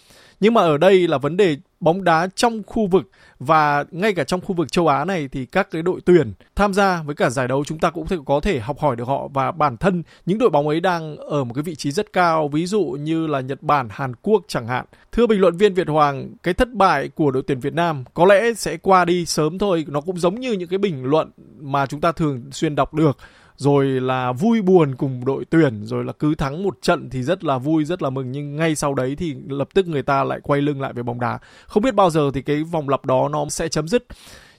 Nhưng 0.41 0.55
mà 0.55 0.61
ở 0.61 0.79
đây 0.79 1.09
là 1.09 1.19
vấn 1.19 1.37
đề 1.37 1.57
bóng 1.81 2.05
đá 2.05 2.29
trong 2.35 2.63
khu 2.67 2.87
vực 2.87 3.11
và 3.39 3.85
ngay 3.91 4.15
cả 4.15 4.25
trong 4.25 4.41
khu 4.41 4.55
vực 4.55 4.73
châu 4.73 4.89
Á 4.89 5.05
này 5.05 5.29
thì 5.33 5.47
các 5.47 5.71
cái 5.71 5.83
đội 5.83 6.01
tuyển 6.05 6.33
tham 6.57 6.75
gia 6.75 7.03
với 7.03 7.15
cả 7.15 7.31
giải 7.31 7.49
đấu 7.49 7.65
chúng 7.65 7.79
ta 7.79 7.91
cũng 7.91 8.07
có 8.27 8.41
thể 8.41 8.61
học 8.61 8.79
hỏi 8.81 8.97
được 8.97 9.09
họ 9.09 9.29
và 9.29 9.53
bản 9.53 9.77
thân 9.77 10.03
những 10.27 10.39
đội 10.39 10.51
bóng 10.51 10.69
ấy 10.69 10.81
đang 10.81 11.17
ở 11.17 11.45
một 11.45 11.55
cái 11.55 11.63
vị 11.63 11.75
trí 11.75 11.91
rất 11.91 12.13
cao 12.13 12.49
ví 12.49 12.67
dụ 12.67 12.83
như 12.83 13.27
là 13.27 13.41
Nhật 13.41 13.63
Bản, 13.63 13.89
Hàn 13.91 14.13
Quốc 14.23 14.45
chẳng 14.49 14.67
hạn. 14.67 14.85
Thưa 15.13 15.27
bình 15.27 15.41
luận 15.41 15.57
viên 15.57 15.75
Việt 15.75 15.89
Hoàng, 15.89 16.35
cái 16.43 16.55
thất 16.55 16.73
bại 16.73 17.09
của 17.09 17.31
đội 17.31 17.43
tuyển 17.47 17.61
Việt 17.61 17.75
Nam 17.75 18.05
có 18.15 18.25
lẽ 18.25 18.55
sẽ 18.55 18.77
qua 18.77 19.05
đi 19.05 19.27
sớm 19.27 19.59
thôi, 19.59 19.85
nó 19.89 20.01
cũng 20.01 20.19
giống 20.19 20.41
như 20.41 20.53
những 20.53 20.69
cái 20.69 20.79
bình 20.79 21.05
luận 21.05 21.31
mà 21.61 21.87
chúng 21.87 22.01
ta 22.01 22.13
thường 22.13 22.43
xuyên 22.53 22.75
đọc 22.75 22.95
được 22.95 23.19
rồi 23.57 23.87
là 23.87 24.33
vui 24.33 24.63
buồn 24.63 24.95
cùng 24.95 25.25
đội 25.25 25.45
tuyển 25.51 25.85
rồi 25.85 26.05
là 26.05 26.13
cứ 26.13 26.35
thắng 26.35 26.63
một 26.63 26.79
trận 26.83 27.11
thì 27.11 27.23
rất 27.23 27.45
là 27.45 27.59
vui 27.59 27.85
rất 27.85 28.03
là 28.03 28.11
mừng. 28.11 28.33
Nhưng 28.33 28.57
ngay 28.57 28.75
sau 28.75 28.95
đấy 28.95 29.17
thì 29.19 29.37
lập 29.49 29.69
tức 29.75 29.89
người 29.89 30.03
ta 30.03 30.25
lại 30.25 30.41
quay 30.43 30.63
lưng 30.63 30.81
lại 30.81 30.93
với 30.93 31.03
bóng 31.03 31.21
đá. 31.21 31.39
Không 31.67 31.83
biết 31.83 31.95
bao 31.95 32.11
giờ 32.11 32.31
thì 32.35 32.43
cái 32.43 32.63
vòng 32.63 32.89
lặp 32.89 33.05
đó 33.05 33.29
nó 33.29 33.49
sẽ 33.49 33.69
chấm 33.69 33.89
dứt. 33.89 34.05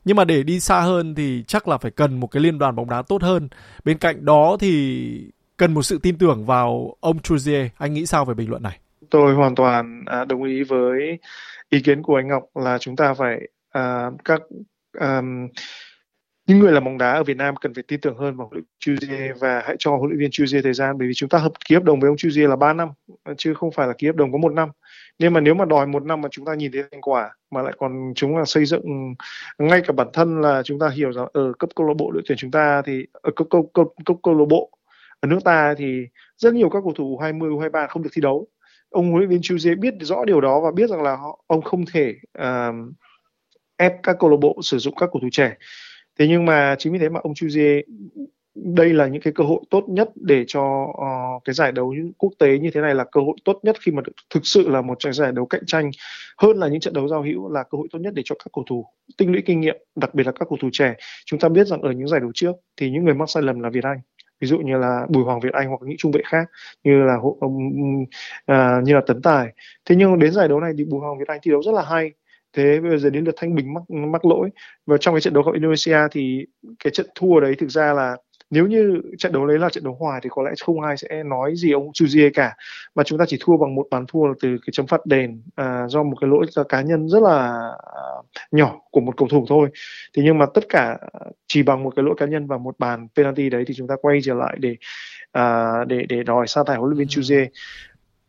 Nhưng 0.05 0.17
mà 0.17 0.25
để 0.25 0.43
đi 0.43 0.59
xa 0.59 0.81
hơn 0.81 1.15
thì 1.15 1.43
chắc 1.47 1.67
là 1.67 1.77
phải 1.77 1.91
cần 1.91 2.19
một 2.19 2.27
cái 2.27 2.43
liên 2.43 2.59
đoàn 2.59 2.75
bóng 2.75 2.89
đá 2.89 3.01
tốt 3.01 3.21
hơn. 3.21 3.49
Bên 3.85 3.97
cạnh 3.97 4.25
đó 4.25 4.57
thì 4.59 5.31
cần 5.57 5.73
một 5.73 5.81
sự 5.81 5.99
tin 6.03 6.17
tưởng 6.17 6.45
vào 6.45 6.95
ông 6.99 7.17
Truzier. 7.17 7.69
Anh 7.77 7.93
nghĩ 7.93 8.05
sao 8.05 8.25
về 8.25 8.33
bình 8.33 8.49
luận 8.49 8.63
này? 8.63 8.79
Tôi 9.09 9.33
hoàn 9.33 9.55
toàn 9.55 10.03
à, 10.05 10.25
đồng 10.25 10.43
ý 10.43 10.63
với 10.63 11.19
ý 11.69 11.81
kiến 11.81 12.03
của 12.03 12.15
anh 12.15 12.27
Ngọc 12.27 12.43
là 12.55 12.77
chúng 12.77 12.95
ta 12.95 13.13
phải 13.13 13.37
uh, 13.77 14.13
các 14.25 14.41
um, 14.99 15.47
những 16.47 16.59
người 16.59 16.71
làm 16.71 16.83
bóng 16.83 16.97
đá 16.97 17.11
ở 17.13 17.23
Việt 17.23 17.37
Nam 17.37 17.55
cần 17.55 17.73
phải 17.73 17.83
tin 17.87 18.01
tưởng 18.01 18.17
hơn 18.17 18.37
vào 18.37 18.47
huấn 18.47 18.53
luyện 18.53 18.65
Chuzier 18.79 19.33
và 19.39 19.61
hãy 19.65 19.75
cho 19.79 19.97
huấn 19.97 20.09
luyện 20.09 20.19
viên 20.19 20.29
Chuzier 20.29 20.61
thời 20.61 20.73
gian 20.73 20.97
bởi 20.97 21.07
vì 21.07 21.13
chúng 21.13 21.29
ta 21.29 21.37
hợp 21.37 21.51
ký 21.65 21.75
hợp 21.75 21.83
đồng 21.83 21.99
với 21.99 22.07
ông 22.07 22.15
Chuzier 22.15 22.47
là 22.47 22.55
3 22.55 22.73
năm 22.73 22.89
chứ 23.37 23.53
không 23.53 23.71
phải 23.71 23.87
là 23.87 23.93
ký 23.97 24.07
hợp 24.07 24.15
đồng 24.15 24.31
có 24.31 24.37
một 24.37 24.53
năm. 24.53 24.69
Nên 25.19 25.33
mà 25.33 25.39
nếu 25.39 25.53
mà 25.53 25.65
đòi 25.65 25.87
một 25.87 26.03
năm 26.03 26.21
mà 26.21 26.29
chúng 26.31 26.45
ta 26.45 26.53
nhìn 26.53 26.71
thấy 26.71 26.83
thành 26.91 27.01
quả 27.01 27.29
mà 27.51 27.61
lại 27.61 27.73
còn 27.77 28.13
chúng 28.15 28.37
là 28.37 28.45
xây 28.45 28.65
dựng 28.65 29.13
ngay 29.57 29.81
cả 29.87 29.93
bản 29.93 30.07
thân 30.13 30.41
là 30.41 30.63
chúng 30.63 30.79
ta 30.79 30.89
hiểu 30.89 31.11
rằng 31.11 31.27
ở 31.33 31.53
cấp 31.59 31.69
câu 31.75 31.87
lạc 31.87 31.93
bộ 31.97 32.11
đội 32.11 32.23
tuyển 32.27 32.37
chúng 32.37 32.51
ta 32.51 32.81
thì 32.85 33.05
ở 33.11 33.31
cấp 33.35 33.47
câu 33.49 33.71
cấp, 33.73 33.87
cấp 34.05 34.17
câu 34.23 34.39
lạc 34.39 34.45
bộ 34.49 34.71
ở 35.19 35.27
nước 35.27 35.39
ta 35.43 35.73
thì 35.77 36.07
rất 36.37 36.53
nhiều 36.53 36.69
các 36.69 36.79
cầu 36.83 36.93
thủ 36.93 37.17
20 37.17 37.49
U23 37.49 37.87
không 37.87 38.03
được 38.03 38.09
thi 38.13 38.21
đấu. 38.21 38.47
Ông 38.89 39.11
huấn 39.11 39.17
luyện 39.17 39.29
viên 39.29 39.41
Chuzier 39.41 39.79
biết 39.79 39.93
rõ 39.99 40.25
điều 40.25 40.41
đó 40.41 40.59
và 40.59 40.71
biết 40.71 40.89
rằng 40.89 41.01
là 41.01 41.15
họ, 41.15 41.43
ông 41.47 41.61
không 41.61 41.85
thể 41.85 42.15
uh, 42.39 42.75
ép 43.77 43.93
các 44.03 44.15
câu 44.19 44.29
lạc 44.29 44.37
bộ 44.41 44.59
sử 44.63 44.77
dụng 44.77 44.95
các 44.95 45.09
cầu 45.13 45.19
thủ 45.21 45.27
trẻ 45.31 45.55
thế 46.19 46.27
nhưng 46.27 46.45
mà 46.45 46.75
chính 46.79 46.93
vì 46.93 46.99
thế 46.99 47.09
mà 47.09 47.19
ông 47.23 47.33
Chuzier 47.33 47.81
đây 48.55 48.93
là 48.93 49.07
những 49.07 49.21
cái 49.21 49.33
cơ 49.33 49.43
hội 49.43 49.61
tốt 49.69 49.83
nhất 49.87 50.09
để 50.15 50.43
cho 50.47 50.83
uh, 50.83 51.43
cái 51.45 51.53
giải 51.53 51.71
đấu 51.71 51.95
quốc 52.17 52.33
tế 52.39 52.59
như 52.59 52.71
thế 52.73 52.81
này 52.81 52.95
là 52.95 53.05
cơ 53.11 53.21
hội 53.21 53.35
tốt 53.45 53.59
nhất 53.63 53.75
khi 53.81 53.91
mà 53.91 54.01
thực 54.29 54.45
sự 54.45 54.69
là 54.69 54.81
một 54.81 54.97
giải 55.11 55.31
đấu 55.31 55.45
cạnh 55.45 55.65
tranh 55.67 55.91
hơn 56.37 56.57
là 56.57 56.67
những 56.67 56.79
trận 56.79 56.93
đấu 56.93 57.07
giao 57.07 57.23
hữu 57.23 57.51
là 57.51 57.63
cơ 57.63 57.77
hội 57.77 57.87
tốt 57.91 57.99
nhất 57.99 58.13
để 58.13 58.21
cho 58.25 58.35
các 58.35 58.47
cầu 58.53 58.63
thủ 58.69 58.85
tinh 59.17 59.31
lũy 59.31 59.41
kinh 59.45 59.59
nghiệm 59.59 59.77
đặc 59.95 60.15
biệt 60.15 60.25
là 60.25 60.31
các 60.31 60.45
cầu 60.49 60.57
thủ 60.61 60.69
trẻ. 60.71 60.95
Chúng 61.25 61.39
ta 61.39 61.49
biết 61.49 61.67
rằng 61.67 61.81
ở 61.81 61.91
những 61.91 62.07
giải 62.07 62.19
đấu 62.19 62.31
trước 62.33 62.51
thì 62.77 62.89
những 62.89 63.05
người 63.05 63.13
mắc 63.13 63.29
sai 63.29 63.43
lầm 63.43 63.59
là 63.59 63.69
Việt 63.69 63.83
Anh 63.83 63.99
ví 64.39 64.47
dụ 64.47 64.57
như 64.57 64.77
là 64.77 65.05
Bùi 65.09 65.23
Hoàng 65.23 65.39
Việt 65.39 65.53
Anh 65.53 65.69
hoặc 65.69 65.81
những 65.81 65.97
trung 65.97 66.11
vệ 66.11 66.21
khác 66.25 66.49
như 66.83 67.03
là 67.03 67.17
ông 67.39 67.57
uh, 68.03 68.07
à, 68.45 68.81
như 68.83 68.93
là 68.93 69.01
Tấn 69.07 69.21
Tài. 69.21 69.47
Thế 69.85 69.95
nhưng 69.95 70.19
đến 70.19 70.31
giải 70.31 70.47
đấu 70.47 70.59
này 70.59 70.73
thì 70.77 70.85
Bùi 70.85 70.99
Hoàng 70.99 71.17
Việt 71.19 71.27
Anh 71.27 71.39
thi 71.43 71.51
đấu 71.51 71.63
rất 71.63 71.71
là 71.71 71.83
hay 71.85 72.11
thế 72.57 72.79
bây 72.79 72.97
giờ 72.97 73.09
đến 73.09 73.23
lượt 73.23 73.35
thanh 73.37 73.55
bình 73.55 73.73
mắc 73.73 73.83
mắc 73.89 74.25
lỗi. 74.25 74.49
Và 74.85 74.97
trong 74.99 75.13
cái 75.15 75.21
trận 75.21 75.33
đấu 75.33 75.43
gặp 75.43 75.51
Indonesia 75.53 75.97
thì 76.11 76.45
cái 76.83 76.91
trận 76.91 77.07
thua 77.15 77.39
đấy 77.39 77.55
thực 77.59 77.69
ra 77.69 77.93
là 77.93 78.15
nếu 78.49 78.67
như 78.67 79.01
trận 79.17 79.31
đấu 79.31 79.47
đấy 79.47 79.59
là 79.59 79.69
trận 79.69 79.83
đấu 79.83 79.97
hòa 79.99 80.19
thì 80.23 80.29
có 80.31 80.43
lẽ 80.43 80.51
không 80.63 80.81
ai 80.81 80.97
sẽ 80.97 81.23
nói 81.23 81.53
gì 81.55 81.71
ông 81.71 81.91
Chuzier 81.91 82.31
cả. 82.33 82.55
Mà 82.95 83.03
chúng 83.03 83.19
ta 83.19 83.25
chỉ 83.27 83.37
thua 83.39 83.57
bằng 83.57 83.75
một 83.75 83.87
bàn 83.91 84.05
thua 84.07 84.33
từ 84.41 84.49
cái 84.49 84.69
chấm 84.71 84.87
phạt 84.87 85.05
đền 85.05 85.41
à, 85.55 85.87
do 85.87 86.03
một 86.03 86.15
cái 86.21 86.29
lỗi 86.29 86.45
cá 86.69 86.81
nhân 86.81 87.09
rất 87.09 87.23
là 87.23 87.69
à, 87.95 88.01
nhỏ 88.51 88.79
của 88.91 89.01
một 89.01 89.17
cầu 89.17 89.27
thủ 89.27 89.45
thôi. 89.49 89.69
Thì 90.13 90.21
nhưng 90.25 90.37
mà 90.37 90.45
tất 90.53 90.63
cả 90.69 90.97
chỉ 91.47 91.63
bằng 91.63 91.83
một 91.83 91.93
cái 91.95 92.05
lỗi 92.05 92.15
cá 92.17 92.25
nhân 92.25 92.47
và 92.47 92.57
một 92.57 92.79
bàn 92.79 93.07
penalty 93.15 93.49
đấy 93.49 93.63
thì 93.67 93.73
chúng 93.77 93.87
ta 93.87 93.95
quay 94.01 94.19
trở 94.23 94.33
lại 94.33 94.57
để 94.59 94.75
à, 95.31 95.71
để 95.87 96.05
để 96.09 96.23
đòi 96.23 96.47
sa 96.47 96.63
thải 96.67 96.77
huấn 96.77 96.89
luyện 96.89 96.97
viên 96.97 97.07
ừ. 97.07 97.21
Chuzier 97.21 97.47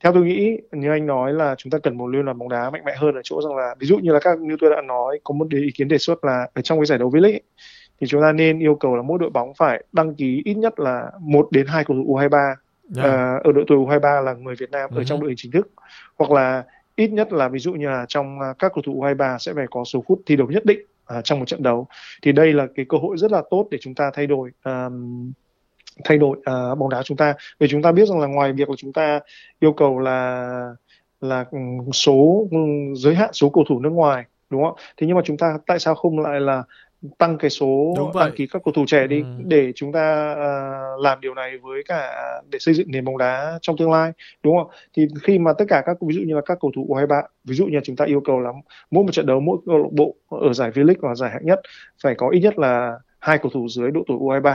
theo 0.01 0.13
tôi 0.13 0.25
nghĩ 0.25 0.59
như 0.73 0.91
anh 0.91 1.07
nói 1.07 1.33
là 1.33 1.55
chúng 1.59 1.71
ta 1.71 1.79
cần 1.79 1.97
một 1.97 2.07
liên 2.07 2.25
đoàn 2.25 2.39
bóng 2.39 2.49
đá 2.49 2.71
mạnh 2.71 2.85
mẽ 2.85 2.95
hơn 2.97 3.15
ở 3.15 3.21
chỗ 3.25 3.43
rằng 3.43 3.57
là 3.57 3.75
ví 3.79 3.87
dụ 3.87 3.99
như 3.99 4.13
là 4.13 4.21
các 4.21 4.39
như 4.39 4.57
tôi 4.61 4.71
đã 4.71 4.83
nói 4.83 5.21
có 5.25 5.35
một 5.35 5.47
ý 5.51 5.71
kiến 5.75 5.89
đề 5.89 5.99
xuất 5.99 6.25
là 6.25 6.47
ở 6.55 6.63
trong 6.63 6.79
cái 6.79 6.87
giải 6.87 6.99
đấu 6.99 7.11
V-League 7.11 7.41
thì 8.01 8.07
chúng 8.07 8.23
ta 8.23 8.33
nên 8.33 8.59
yêu 8.59 8.75
cầu 8.75 8.97
là 8.97 9.03
mỗi 9.03 9.19
đội 9.19 9.31
bóng 9.31 9.55
phải 9.55 9.85
đăng 9.93 10.15
ký 10.15 10.43
ít 10.45 10.55
nhất 10.55 10.81
là 10.81 11.11
một 11.21 11.49
đến 11.51 11.67
hai 11.67 11.85
cầu 11.85 11.97
thủ 11.97 12.17
U23 12.17 12.55
yeah. 12.97 13.39
uh, 13.39 13.45
ở 13.45 13.53
đội 13.53 13.65
tuổi 13.67 13.79
U23 13.79 14.23
là 14.23 14.35
người 14.35 14.55
Việt 14.55 14.71
Nam 14.71 14.91
uh-huh. 14.91 14.99
ở 14.99 15.05
trong 15.05 15.19
ừ. 15.19 15.23
đội 15.23 15.31
hình 15.31 15.37
chính 15.37 15.53
thức 15.53 15.71
hoặc 16.19 16.31
là 16.31 16.65
ít 16.97 17.09
nhất 17.09 17.33
là 17.33 17.49
ví 17.49 17.59
dụ 17.59 17.73
như 17.73 17.89
là 17.89 18.07
trong 18.09 18.41
à, 18.41 18.55
các 18.59 18.73
cầu 18.75 18.83
thủ 18.87 19.03
U23 19.03 19.39
sẽ 19.39 19.55
phải 19.55 19.67
có 19.71 19.85
số 19.85 20.05
phút 20.09 20.21
thi 20.27 20.37
đấu 20.37 20.49
nhất 20.51 20.65
định 20.65 20.81
uh, 21.19 21.25
trong 21.25 21.39
một 21.39 21.45
trận 21.45 21.63
đấu 21.63 21.87
thì 22.23 22.33
đây 22.33 22.53
là 22.53 22.67
cái 22.75 22.87
cơ 22.89 22.99
hội 22.99 23.17
rất 23.19 23.33
là 23.33 23.43
tốt 23.51 23.69
để 23.71 23.79
chúng 23.81 23.95
ta 23.95 24.11
thay 24.15 24.27
đổi 24.27 24.51
um, 24.65 25.33
thay 26.05 26.19
đổi 26.19 26.37
uh, 26.39 26.79
bóng 26.79 26.89
đá 26.91 27.03
chúng 27.03 27.17
ta. 27.17 27.35
Vì 27.59 27.69
chúng 27.69 27.83
ta 27.83 27.93
biết 27.93 28.09
rằng 28.09 28.21
là 28.21 28.27
ngoài 28.27 28.53
việc 28.53 28.71
là 28.71 28.75
chúng 28.79 28.93
ta 28.93 29.21
yêu 29.61 29.73
cầu 29.73 29.99
là 29.99 30.75
là 31.21 31.45
ừ, 31.51 31.59
số 31.93 32.47
ừ, 32.51 32.59
giới 32.95 33.15
hạn 33.15 33.31
số 33.33 33.51
cầu 33.51 33.65
thủ 33.69 33.81
nước 33.81 33.91
ngoài 33.91 34.25
đúng 34.51 34.63
không? 34.63 34.75
Thế 34.97 35.07
nhưng 35.07 35.17
mà 35.17 35.23
chúng 35.25 35.37
ta 35.37 35.59
tại 35.67 35.79
sao 35.79 35.95
không 35.95 36.19
lại 36.19 36.41
là 36.41 36.63
tăng 37.19 37.39
cái 37.39 37.51
số 37.51 37.95
đăng 38.15 38.33
ký 38.37 38.47
các 38.47 38.63
cầu 38.65 38.73
thủ 38.73 38.85
trẻ 38.87 39.07
đi 39.07 39.21
ừ. 39.21 39.27
để 39.45 39.73
chúng 39.75 39.93
ta 39.93 40.33
uh, 40.33 41.01
làm 41.01 41.21
điều 41.21 41.35
này 41.35 41.59
với 41.59 41.83
cả 41.89 42.13
để 42.51 42.59
xây 42.59 42.75
dựng 42.75 42.91
nền 42.91 43.05
bóng 43.05 43.19
đá 43.19 43.59
trong 43.63 43.77
tương 43.77 43.93
lai 43.93 44.13
đúng 44.43 44.59
không? 44.59 44.71
Thì 44.97 45.07
khi 45.23 45.39
mà 45.39 45.53
tất 45.59 45.65
cả 45.69 45.83
các 45.87 45.97
ví 46.01 46.15
dụ 46.15 46.21
như 46.21 46.35
là 46.35 46.41
các 46.47 46.59
cầu 46.61 46.71
thủ 46.77 46.87
U23 46.89 47.23
ví 47.45 47.55
dụ 47.55 47.67
như 47.67 47.79
chúng 47.85 47.97
ta 47.97 48.05
yêu 48.05 48.21
cầu 48.21 48.41
là 48.41 48.51
mỗi 48.91 49.05
một 49.05 49.13
trận 49.13 49.27
đấu 49.27 49.41
mỗi 49.41 49.59
câu 49.67 49.79
lạc 49.79 49.93
bộ 49.93 50.15
ở 50.29 50.53
giải 50.53 50.71
V-League 50.71 51.01
và 51.01 51.15
giải 51.15 51.31
hạng 51.31 51.47
nhất 51.47 51.61
phải 52.03 52.15
có 52.15 52.29
ít 52.29 52.41
nhất 52.41 52.59
là 52.59 52.99
hai 53.19 53.39
cầu 53.39 53.51
thủ 53.55 53.69
dưới 53.69 53.91
độ 53.91 54.01
tuổi 54.07 54.19
U23 54.19 54.55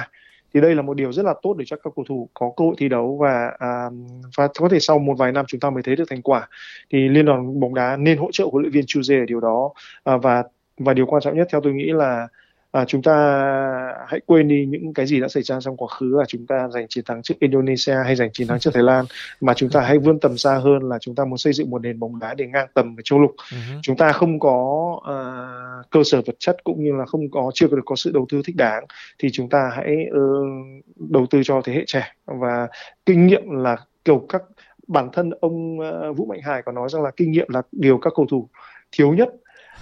thì 0.54 0.62
đây 0.62 0.76
là 0.76 0.82
một 0.82 0.94
điều 0.94 1.12
rất 1.12 1.26
là 1.26 1.34
tốt 1.42 1.56
để 1.58 1.66
cho 1.68 1.78
các 1.78 1.94
cầu 1.96 2.06
thủ 2.08 2.30
có 2.34 2.52
cơ 2.58 2.66
hội 2.66 2.76
thi 2.78 2.90
đấu 2.90 3.18
và 3.22 3.52
à, 3.60 3.90
và 4.38 4.48
có 4.60 4.70
thể 4.70 4.80
sau 4.80 5.00
một 5.00 5.14
vài 5.18 5.32
năm 5.32 5.46
chúng 5.48 5.60
ta 5.60 5.70
mới 5.70 5.84
thấy 5.84 5.96
được 5.96 6.06
thành 6.10 6.22
quả. 6.22 6.48
Thì 6.90 7.10
liên 7.10 7.26
đoàn 7.26 7.60
bóng 7.60 7.76
đá 7.76 7.98
nên 7.98 8.18
hỗ 8.18 8.30
trợ 8.32 8.46
huấn 8.52 8.62
luyện 8.62 8.72
viên 8.72 8.86
Chuze 8.86 9.22
ở 9.22 9.26
điều 9.26 9.40
đó 9.40 9.74
à, 10.04 10.18
và 10.18 10.44
và 10.78 10.94
điều 10.94 11.06
quan 11.06 11.22
trọng 11.22 11.38
nhất 11.38 11.48
theo 11.52 11.62
tôi 11.62 11.74
nghĩ 11.74 11.92
là 11.92 12.28
à, 12.74 12.86
chúng 12.86 13.02
ta 13.02 13.16
hãy 14.08 14.20
quên 14.26 14.48
đi 14.48 14.66
những 14.66 14.94
cái 14.94 15.06
gì 15.06 15.20
đã 15.20 15.28
xảy 15.28 15.44
ra 15.44 15.60
trong 15.62 15.78
quá 15.78 15.88
khứ 15.88 16.18
là 16.18 16.26
chúng 16.28 16.46
ta 16.48 16.68
giành 16.74 16.88
chiến 16.90 17.04
thắng 17.08 17.22
trước 17.22 17.34
Indonesia 17.40 17.96
hay 18.06 18.16
giành 18.16 18.32
chiến 18.34 18.48
thắng 18.48 18.60
trước 18.60 18.72
Thái 18.74 18.84
Lan. 18.84 19.06
Mà 19.42 19.54
chúng 19.54 19.70
ta 19.70 19.82
hãy 19.82 19.98
vươn 19.98 20.20
tầm 20.20 20.38
xa 20.38 20.56
hơn 20.56 20.90
là 20.90 20.98
chúng 21.00 21.16
ta 21.16 21.26
muốn 21.26 21.38
xây 21.38 21.54
dựng 21.54 21.70
một 21.70 21.82
nền 21.82 22.00
bóng 22.00 22.20
đá 22.20 22.34
để 22.34 22.48
ngang 22.48 22.68
tầm 22.74 22.96
với 22.96 23.04
châu 23.06 23.20
lục. 23.20 23.36
Uh-huh. 23.38 23.80
chúng 23.82 23.98
ta 23.98 24.12
không 24.12 24.40
có 24.40 24.90
uh, 24.98 25.90
cơ 25.90 26.00
sở 26.06 26.22
vật 26.26 26.36
chất 26.40 26.64
cũng 26.64 26.84
như 26.84 26.92
là 26.92 27.06
không 27.06 27.32
có 27.32 27.52
chưa 27.54 27.68
được 27.68 27.82
có 27.86 27.96
sự 27.96 28.12
đầu 28.14 28.26
tư 28.30 28.42
thích 28.46 28.56
đáng 28.56 28.86
thì 29.20 29.30
chúng 29.32 29.50
ta 29.50 29.72
hãy 29.76 29.96
uh, 30.10 30.86
đầu 31.10 31.26
tư 31.30 31.42
cho 31.44 31.62
thế 31.64 31.74
hệ 31.74 31.84
trẻ. 31.88 32.16
Và 32.26 32.68
kinh 33.06 33.28
nghiệm 33.28 33.50
là 33.50 33.78
kiểu 34.06 34.26
các 34.30 34.42
bản 34.88 35.10
thân 35.14 35.30
ông 35.42 35.80
uh, 35.80 36.18
Vũ 36.18 36.26
Mạnh 36.26 36.42
Hải 36.44 36.62
có 36.62 36.72
nói 36.72 36.90
rằng 36.90 37.04
là 37.04 37.12
kinh 37.18 37.32
nghiệm 37.32 37.48
là 37.50 37.62
điều 37.72 37.98
các 37.98 38.14
cầu 38.16 38.26
thủ 38.30 38.50
thiếu 38.92 39.14
nhất 39.14 39.30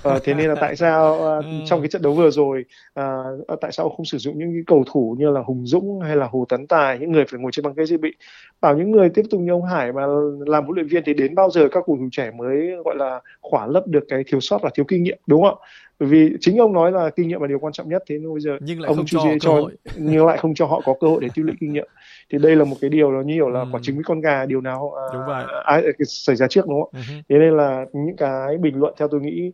Ờ, 0.03 0.19
thế 0.23 0.33
nên 0.33 0.49
là 0.49 0.55
tại 0.61 0.75
sao 0.75 1.13
uh, 1.39 1.45
trong 1.65 1.81
cái 1.81 1.87
trận 1.87 2.01
đấu 2.01 2.13
vừa 2.13 2.29
rồi 2.31 2.65
uh, 2.99 3.59
tại 3.61 3.71
sao 3.71 3.89
không 3.89 4.05
sử 4.05 4.17
dụng 4.17 4.39
những 4.39 4.53
cái 4.53 4.63
cầu 4.67 4.83
thủ 4.91 5.15
như 5.19 5.29
là 5.29 5.41
Hùng 5.41 5.65
Dũng 5.65 5.99
hay 5.99 6.15
là 6.15 6.27
Hồ 6.31 6.45
Tấn 6.49 6.67
Tài 6.67 6.99
những 6.99 7.11
người 7.11 7.25
phải 7.25 7.39
ngồi 7.39 7.51
trên 7.51 7.65
băng 7.65 7.73
ghế 7.73 7.85
dự 7.85 7.97
bị? 7.97 8.13
Bảo 8.61 8.77
những 8.77 8.91
người 8.91 9.09
tiếp 9.09 9.23
tục 9.29 9.41
như 9.41 9.51
ông 9.51 9.65
Hải 9.65 9.91
mà 9.91 10.01
làm 10.45 10.63
huấn 10.63 10.75
luyện 10.75 10.87
viên 10.87 11.03
thì 11.05 11.13
đến 11.13 11.35
bao 11.35 11.49
giờ 11.49 11.67
các 11.71 11.83
cầu 11.85 11.97
thủ 11.97 12.09
trẻ 12.11 12.31
mới 12.31 12.71
gọi 12.85 12.95
là 12.95 13.21
khỏa 13.41 13.67
lấp 13.67 13.87
được 13.87 14.03
cái 14.07 14.23
thiếu 14.27 14.39
sót 14.39 14.63
là 14.63 14.69
thiếu 14.75 14.85
kinh 14.87 15.03
nghiệm 15.03 15.17
đúng 15.27 15.43
không 15.43 15.59
ạ 15.61 15.67
bởi 16.01 16.09
vì 16.09 16.37
chính 16.39 16.57
ông 16.57 16.73
nói 16.73 16.91
là 16.91 17.09
kinh 17.09 17.27
nghiệm 17.27 17.41
là 17.41 17.47
điều 17.47 17.59
quan 17.59 17.73
trọng 17.73 17.89
nhất 17.89 18.03
thế 18.07 18.17
nên 18.17 18.33
bây 18.33 18.41
giờ 18.41 18.57
nhưng 18.61 18.81
lại 18.81 18.87
ông 18.87 18.97
không 18.97 19.05
cho, 19.05 19.19
cho 19.41 19.69
nhưng 19.97 20.25
lại 20.25 20.37
không 20.37 20.53
cho 20.55 20.65
họ 20.65 20.81
có 20.85 20.95
cơ 21.01 21.07
hội 21.07 21.21
để 21.21 21.29
tích 21.35 21.45
lũy 21.45 21.55
kinh 21.59 21.73
nghiệm 21.73 21.87
thì 22.31 22.37
đây 22.37 22.55
là 22.55 22.65
một 22.65 22.75
cái 22.81 22.89
điều 22.89 23.11
nó 23.11 23.21
như 23.21 23.33
kiểu 23.33 23.49
là 23.49 23.59
ừ. 23.59 23.67
quả 23.71 23.79
trứng 23.83 23.95
với 23.95 24.03
con 24.03 24.21
gà 24.21 24.45
điều 24.45 24.61
nào 24.61 24.85
uh, 24.85 25.13
đúng 25.13 25.21
vậy. 25.27 25.45
ai 25.63 25.83
xảy 26.07 26.35
ra 26.35 26.47
trước 26.47 26.67
đúng 26.67 26.83
không 26.83 27.01
uh-huh. 27.01 27.21
thế 27.29 27.37
nên 27.37 27.57
là 27.57 27.85
những 27.93 28.15
cái 28.15 28.57
bình 28.57 28.79
luận 28.79 28.93
theo 28.97 29.07
tôi 29.07 29.21
nghĩ 29.21 29.51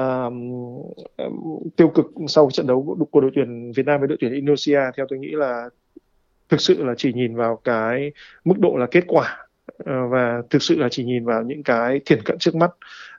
uh, 0.00 0.32
tiêu 1.76 1.88
cực 1.88 2.06
sau 2.28 2.50
trận 2.52 2.66
đấu 2.66 2.96
của 3.10 3.20
đội 3.20 3.30
tuyển 3.34 3.72
Việt 3.72 3.86
Nam 3.86 4.00
với 4.00 4.08
đội 4.08 4.18
tuyển 4.20 4.32
Indonesia 4.32 4.80
theo 4.96 5.06
tôi 5.08 5.18
nghĩ 5.18 5.30
là 5.30 5.68
thực 6.48 6.60
sự 6.60 6.84
là 6.84 6.94
chỉ 6.96 7.12
nhìn 7.12 7.36
vào 7.36 7.56
cái 7.64 8.12
mức 8.44 8.58
độ 8.58 8.76
là 8.76 8.86
kết 8.90 9.04
quả 9.06 9.46
uh, 9.82 10.10
và 10.10 10.42
thực 10.50 10.62
sự 10.62 10.78
là 10.78 10.88
chỉ 10.90 11.04
nhìn 11.04 11.24
vào 11.24 11.42
những 11.42 11.62
cái 11.62 12.00
thiển 12.06 12.22
cận 12.24 12.38
trước 12.38 12.54
mắt 12.54 12.70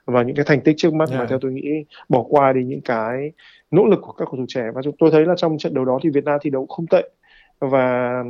và 0.04 0.22
những 0.22 0.36
cái 0.36 0.44
thành 0.44 0.60
tích 0.60 0.74
trước 0.78 0.94
mắt 0.94 1.08
yeah. 1.08 1.20
mà 1.20 1.26
theo 1.26 1.38
tôi 1.38 1.52
nghĩ 1.52 1.84
bỏ 2.08 2.24
qua 2.28 2.52
đi 2.52 2.64
những 2.64 2.80
cái 2.80 3.32
nỗ 3.70 3.86
lực 3.86 3.98
của 4.02 4.12
các 4.12 4.24
cầu 4.24 4.36
thủ 4.36 4.44
trẻ. 4.48 4.64
Và 4.74 4.82
tôi 4.98 5.10
thấy 5.10 5.26
là 5.26 5.34
trong 5.36 5.58
trận 5.58 5.74
đấu 5.74 5.84
đó 5.84 5.98
thì 6.02 6.10
Việt 6.10 6.24
Nam 6.24 6.38
thi 6.42 6.50
đấu 6.50 6.66
không 6.66 6.86
tệ. 6.86 7.10
Và 7.58 8.22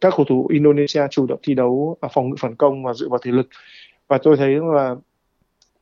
các 0.00 0.14
cầu 0.16 0.24
thủ 0.28 0.46
Indonesia 0.50 1.02
chủ 1.10 1.26
động 1.26 1.40
thi 1.42 1.54
đấu 1.54 1.96
phòng 2.12 2.30
ngự 2.30 2.34
phản 2.38 2.54
công 2.54 2.84
và 2.84 2.94
dựa 2.94 3.08
vào 3.08 3.18
thể 3.22 3.30
lực. 3.30 3.48
Và 4.08 4.18
tôi 4.18 4.36
thấy 4.36 4.54
là 4.74 4.96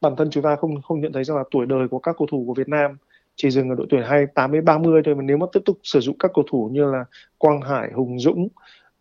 bản 0.00 0.16
thân 0.16 0.30
chúng 0.30 0.42
ta 0.42 0.56
không 0.56 0.82
không 0.82 1.00
nhận 1.00 1.12
thấy 1.12 1.24
rằng 1.24 1.36
là 1.36 1.44
tuổi 1.50 1.66
đời 1.66 1.88
của 1.88 1.98
các 1.98 2.16
cầu 2.18 2.26
thủ 2.30 2.44
của 2.46 2.54
Việt 2.54 2.68
Nam 2.68 2.96
chỉ 3.36 3.50
dừng 3.50 3.70
ở 3.70 3.74
độ 3.74 3.84
tuổi 3.90 4.02
28 4.04 4.52
đến 4.52 4.64
30 4.64 5.02
thôi. 5.04 5.14
Mà 5.14 5.22
nếu 5.22 5.36
mà 5.36 5.46
tiếp 5.52 5.60
tục 5.64 5.78
sử 5.82 6.00
dụng 6.00 6.18
các 6.18 6.30
cầu 6.34 6.44
thủ 6.50 6.70
như 6.72 6.84
là 6.84 7.04
Quang 7.38 7.60
Hải, 7.60 7.90
Hùng 7.94 8.18
Dũng 8.18 8.48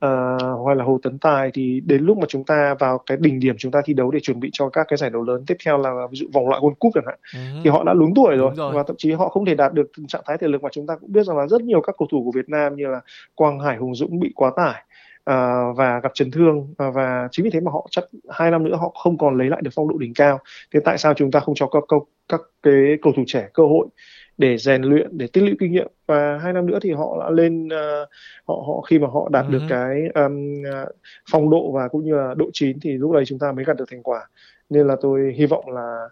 uh, 0.06 0.64
hoặc 0.64 0.74
là 0.78 0.84
Hồ 0.84 1.00
Tấn 1.04 1.18
Tài 1.20 1.52
thì 1.54 1.82
đến 1.86 2.02
lúc 2.02 2.18
mà 2.18 2.26
chúng 2.28 2.44
ta 2.44 2.76
vào 2.80 2.98
cái 3.06 3.18
đỉnh 3.22 3.40
điểm 3.40 3.56
chúng 3.58 3.72
ta 3.72 3.82
thi 3.86 3.94
đấu 3.94 4.12
để 4.12 4.20
chuẩn 4.20 4.40
bị 4.40 4.50
cho 4.54 4.70
các 4.70 4.86
cái 4.90 4.98
giải 4.98 5.10
đấu 5.10 5.24
lớn 5.24 5.44
tiếp 5.48 5.56
theo 5.66 5.78
là 5.78 5.92
ví 6.12 6.18
dụ 6.18 6.28
vòng 6.34 6.50
loại 6.50 6.62
World 6.62 6.76
Cup 6.80 6.92
chẳng 6.96 7.04
hạn 7.08 7.20
uh-huh. 7.36 7.62
thì 7.64 7.70
họ 7.70 7.84
đã 7.84 7.94
lún 7.94 8.14
tuổi 8.16 8.36
rồi, 8.36 8.52
rồi. 8.56 8.74
và 8.74 8.84
thậm 8.84 8.96
chí 9.00 9.12
họ 9.12 9.30
không 9.30 9.46
thể 9.46 9.56
đạt 9.56 9.74
được 9.74 9.92
trạng 10.08 10.22
thái 10.26 10.38
thể 10.38 10.48
lực 10.48 10.64
mà 10.64 10.70
chúng 10.72 10.88
ta 10.88 10.96
cũng 10.96 11.12
biết 11.12 11.24
rằng 11.24 11.38
là 11.38 11.48
rất 11.48 11.62
nhiều 11.62 11.82
các 11.82 11.96
cầu 12.00 12.08
thủ 12.12 12.24
của 12.24 12.32
Việt 12.36 12.50
Nam 12.50 12.76
như 12.76 12.88
là 12.88 13.02
Quang 13.36 13.60
Hải, 13.60 13.78
Hùng 13.78 13.96
Dũng 13.96 14.20
bị 14.20 14.32
quá 14.36 14.52
tải 14.56 14.84
uh, 15.32 15.78
và 15.78 16.00
gặp 16.04 16.12
chấn 16.14 16.32
thương 16.32 16.58
uh, 16.58 16.94
và 16.94 17.28
chính 17.32 17.44
vì 17.44 17.50
thế 17.50 17.60
mà 17.60 17.72
họ 17.72 17.88
chắc 17.92 18.04
hai 18.30 18.52
năm 18.52 18.64
nữa 18.64 18.76
họ 18.76 18.92
không 19.04 19.18
còn 19.18 19.38
lấy 19.38 19.50
lại 19.50 19.62
được 19.64 19.72
phong 19.76 19.88
độ 19.88 19.98
đỉnh 19.98 20.14
cao. 20.14 20.40
Thế 20.74 20.80
tại 20.80 20.98
sao 20.98 21.14
chúng 21.14 21.32
ta 21.32 21.40
không 21.40 21.56
cho 21.56 21.68
các 21.68 21.84
các, 21.88 22.02
các 22.30 22.42
cái 22.64 22.98
cầu 23.02 23.14
thủ 23.16 23.24
trẻ 23.28 23.50
cơ 23.54 23.64
hội 23.64 23.88
để 24.38 24.58
rèn 24.58 24.82
luyện 24.82 25.18
để 25.18 25.28
tích 25.28 25.44
lũy 25.44 25.56
kinh 25.60 25.72
nghiệm 25.72 25.88
và 26.06 26.38
hai 26.38 26.54
năm 26.54 26.66
nữa 26.66 26.80
thì 26.82 26.92
họ 26.92 27.18
đã 27.20 27.30
lên 27.30 27.68
uh, 27.68 28.10
họ 28.48 28.56
họ 28.68 28.82
khi 28.82 29.00
mà 29.00 29.08
họ 29.08 29.30
đạt 29.32 29.46
uh-huh. 29.46 29.52
được 29.52 29.60
ừ 29.60 29.66
cái 29.70 30.02
um, 30.16 30.64
phong 31.32 31.50
độ 31.50 31.72
và 31.72 31.88
cũng 31.88 32.04
như 32.06 32.16
là 32.16 32.34
độ 32.38 32.50
chín 32.54 32.80
thì 32.80 32.92
lúc 32.92 33.12
đấy 33.12 33.24
chúng 33.28 33.40
ta 33.40 33.52
mới 33.52 33.66
gặt 33.66 33.78
được 33.78 33.86
thành 33.92 34.04
quả 34.04 34.28
nên 34.70 34.88
là 34.88 34.96
tôi 35.02 35.34
hy 35.38 35.46
vọng 35.46 35.70
là 35.70 36.10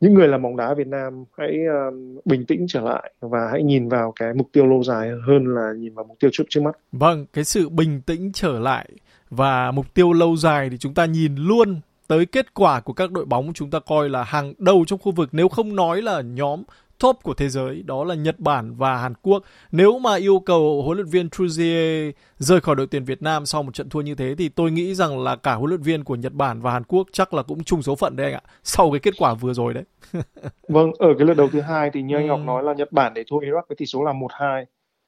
những 0.00 0.14
người 0.14 0.28
làm 0.28 0.42
bóng 0.42 0.56
đá 0.56 0.74
Việt 0.74 0.86
Nam 0.86 1.24
hãy 1.38 1.58
uh, 1.88 2.26
bình 2.26 2.46
tĩnh 2.46 2.66
trở 2.68 2.80
lại 2.80 3.12
và 3.20 3.48
hãy 3.52 3.62
nhìn 3.62 3.88
vào 3.88 4.12
cái 4.16 4.34
mục 4.34 4.48
tiêu 4.52 4.66
lâu 4.66 4.82
dài 4.82 5.10
hơn 5.26 5.54
là 5.54 5.72
nhìn 5.76 5.94
vào 5.94 6.04
mục 6.04 6.16
tiêu 6.20 6.30
trước 6.32 6.44
trước 6.48 6.60
mắt. 6.62 6.76
Vâng, 6.92 7.26
cái 7.32 7.44
sự 7.44 7.68
bình 7.68 8.00
tĩnh 8.06 8.30
trở 8.34 8.58
lại 8.58 8.88
và 9.30 9.70
mục 9.70 9.94
tiêu 9.94 10.12
lâu 10.12 10.36
dài 10.36 10.70
thì 10.70 10.78
chúng 10.78 10.94
ta 10.94 11.04
nhìn 11.04 11.36
luôn 11.36 11.80
tới 12.08 12.26
kết 12.26 12.54
quả 12.54 12.80
của 12.80 12.92
các 12.92 13.12
đội 13.12 13.24
bóng 13.24 13.52
chúng 13.52 13.70
ta 13.70 13.78
coi 13.78 14.08
là 14.08 14.22
hàng 14.22 14.54
đầu 14.58 14.84
trong 14.86 14.98
khu 14.98 15.12
vực 15.12 15.28
nếu 15.32 15.48
không 15.48 15.76
nói 15.76 16.02
là 16.02 16.20
nhóm 16.20 16.62
top 17.02 17.16
của 17.22 17.34
thế 17.34 17.48
giới 17.48 17.82
đó 17.82 18.04
là 18.04 18.14
Nhật 18.14 18.38
Bản 18.38 18.74
và 18.74 18.96
Hàn 18.96 19.14
Quốc. 19.22 19.42
Nếu 19.72 19.98
mà 19.98 20.14
yêu 20.14 20.38
cầu 20.38 20.82
huấn 20.82 20.98
luyện 20.98 21.06
viên 21.06 21.28
Truzier 21.28 22.12
rời 22.38 22.60
khỏi 22.60 22.76
đội 22.76 22.86
tuyển 22.86 23.04
Việt 23.04 23.22
Nam 23.22 23.46
sau 23.46 23.62
một 23.62 23.74
trận 23.74 23.88
thua 23.88 24.00
như 24.00 24.14
thế 24.14 24.34
thì 24.38 24.48
tôi 24.48 24.70
nghĩ 24.70 24.94
rằng 24.94 25.22
là 25.22 25.36
cả 25.36 25.54
huấn 25.54 25.68
luyện 25.68 25.82
viên 25.82 26.04
của 26.04 26.14
Nhật 26.14 26.32
Bản 26.32 26.60
và 26.60 26.72
Hàn 26.72 26.84
Quốc 26.84 27.08
chắc 27.12 27.34
là 27.34 27.42
cũng 27.42 27.64
chung 27.64 27.82
số 27.82 27.94
phận 27.94 28.16
đấy 28.16 28.26
anh 28.26 28.34
ạ. 28.34 28.42
Sau 28.64 28.90
cái 28.90 29.00
kết 29.00 29.14
quả 29.18 29.34
vừa 29.34 29.52
rồi 29.52 29.74
đấy. 29.74 29.84
vâng, 30.68 30.90
ở 30.98 31.08
cái 31.18 31.26
lượt 31.26 31.34
đầu 31.34 31.48
thứ 31.52 31.60
hai 31.60 31.90
thì 31.92 32.02
như 32.02 32.16
anh 32.16 32.26
Ngọc 32.26 32.40
nói 32.40 32.62
là 32.62 32.74
Nhật 32.74 32.92
Bản 32.92 33.14
để 33.14 33.24
thua 33.30 33.38
Iraq 33.38 33.62
với 33.68 33.76
tỷ 33.76 33.86
số 33.86 34.04
là 34.04 34.12
1-2 34.12 34.64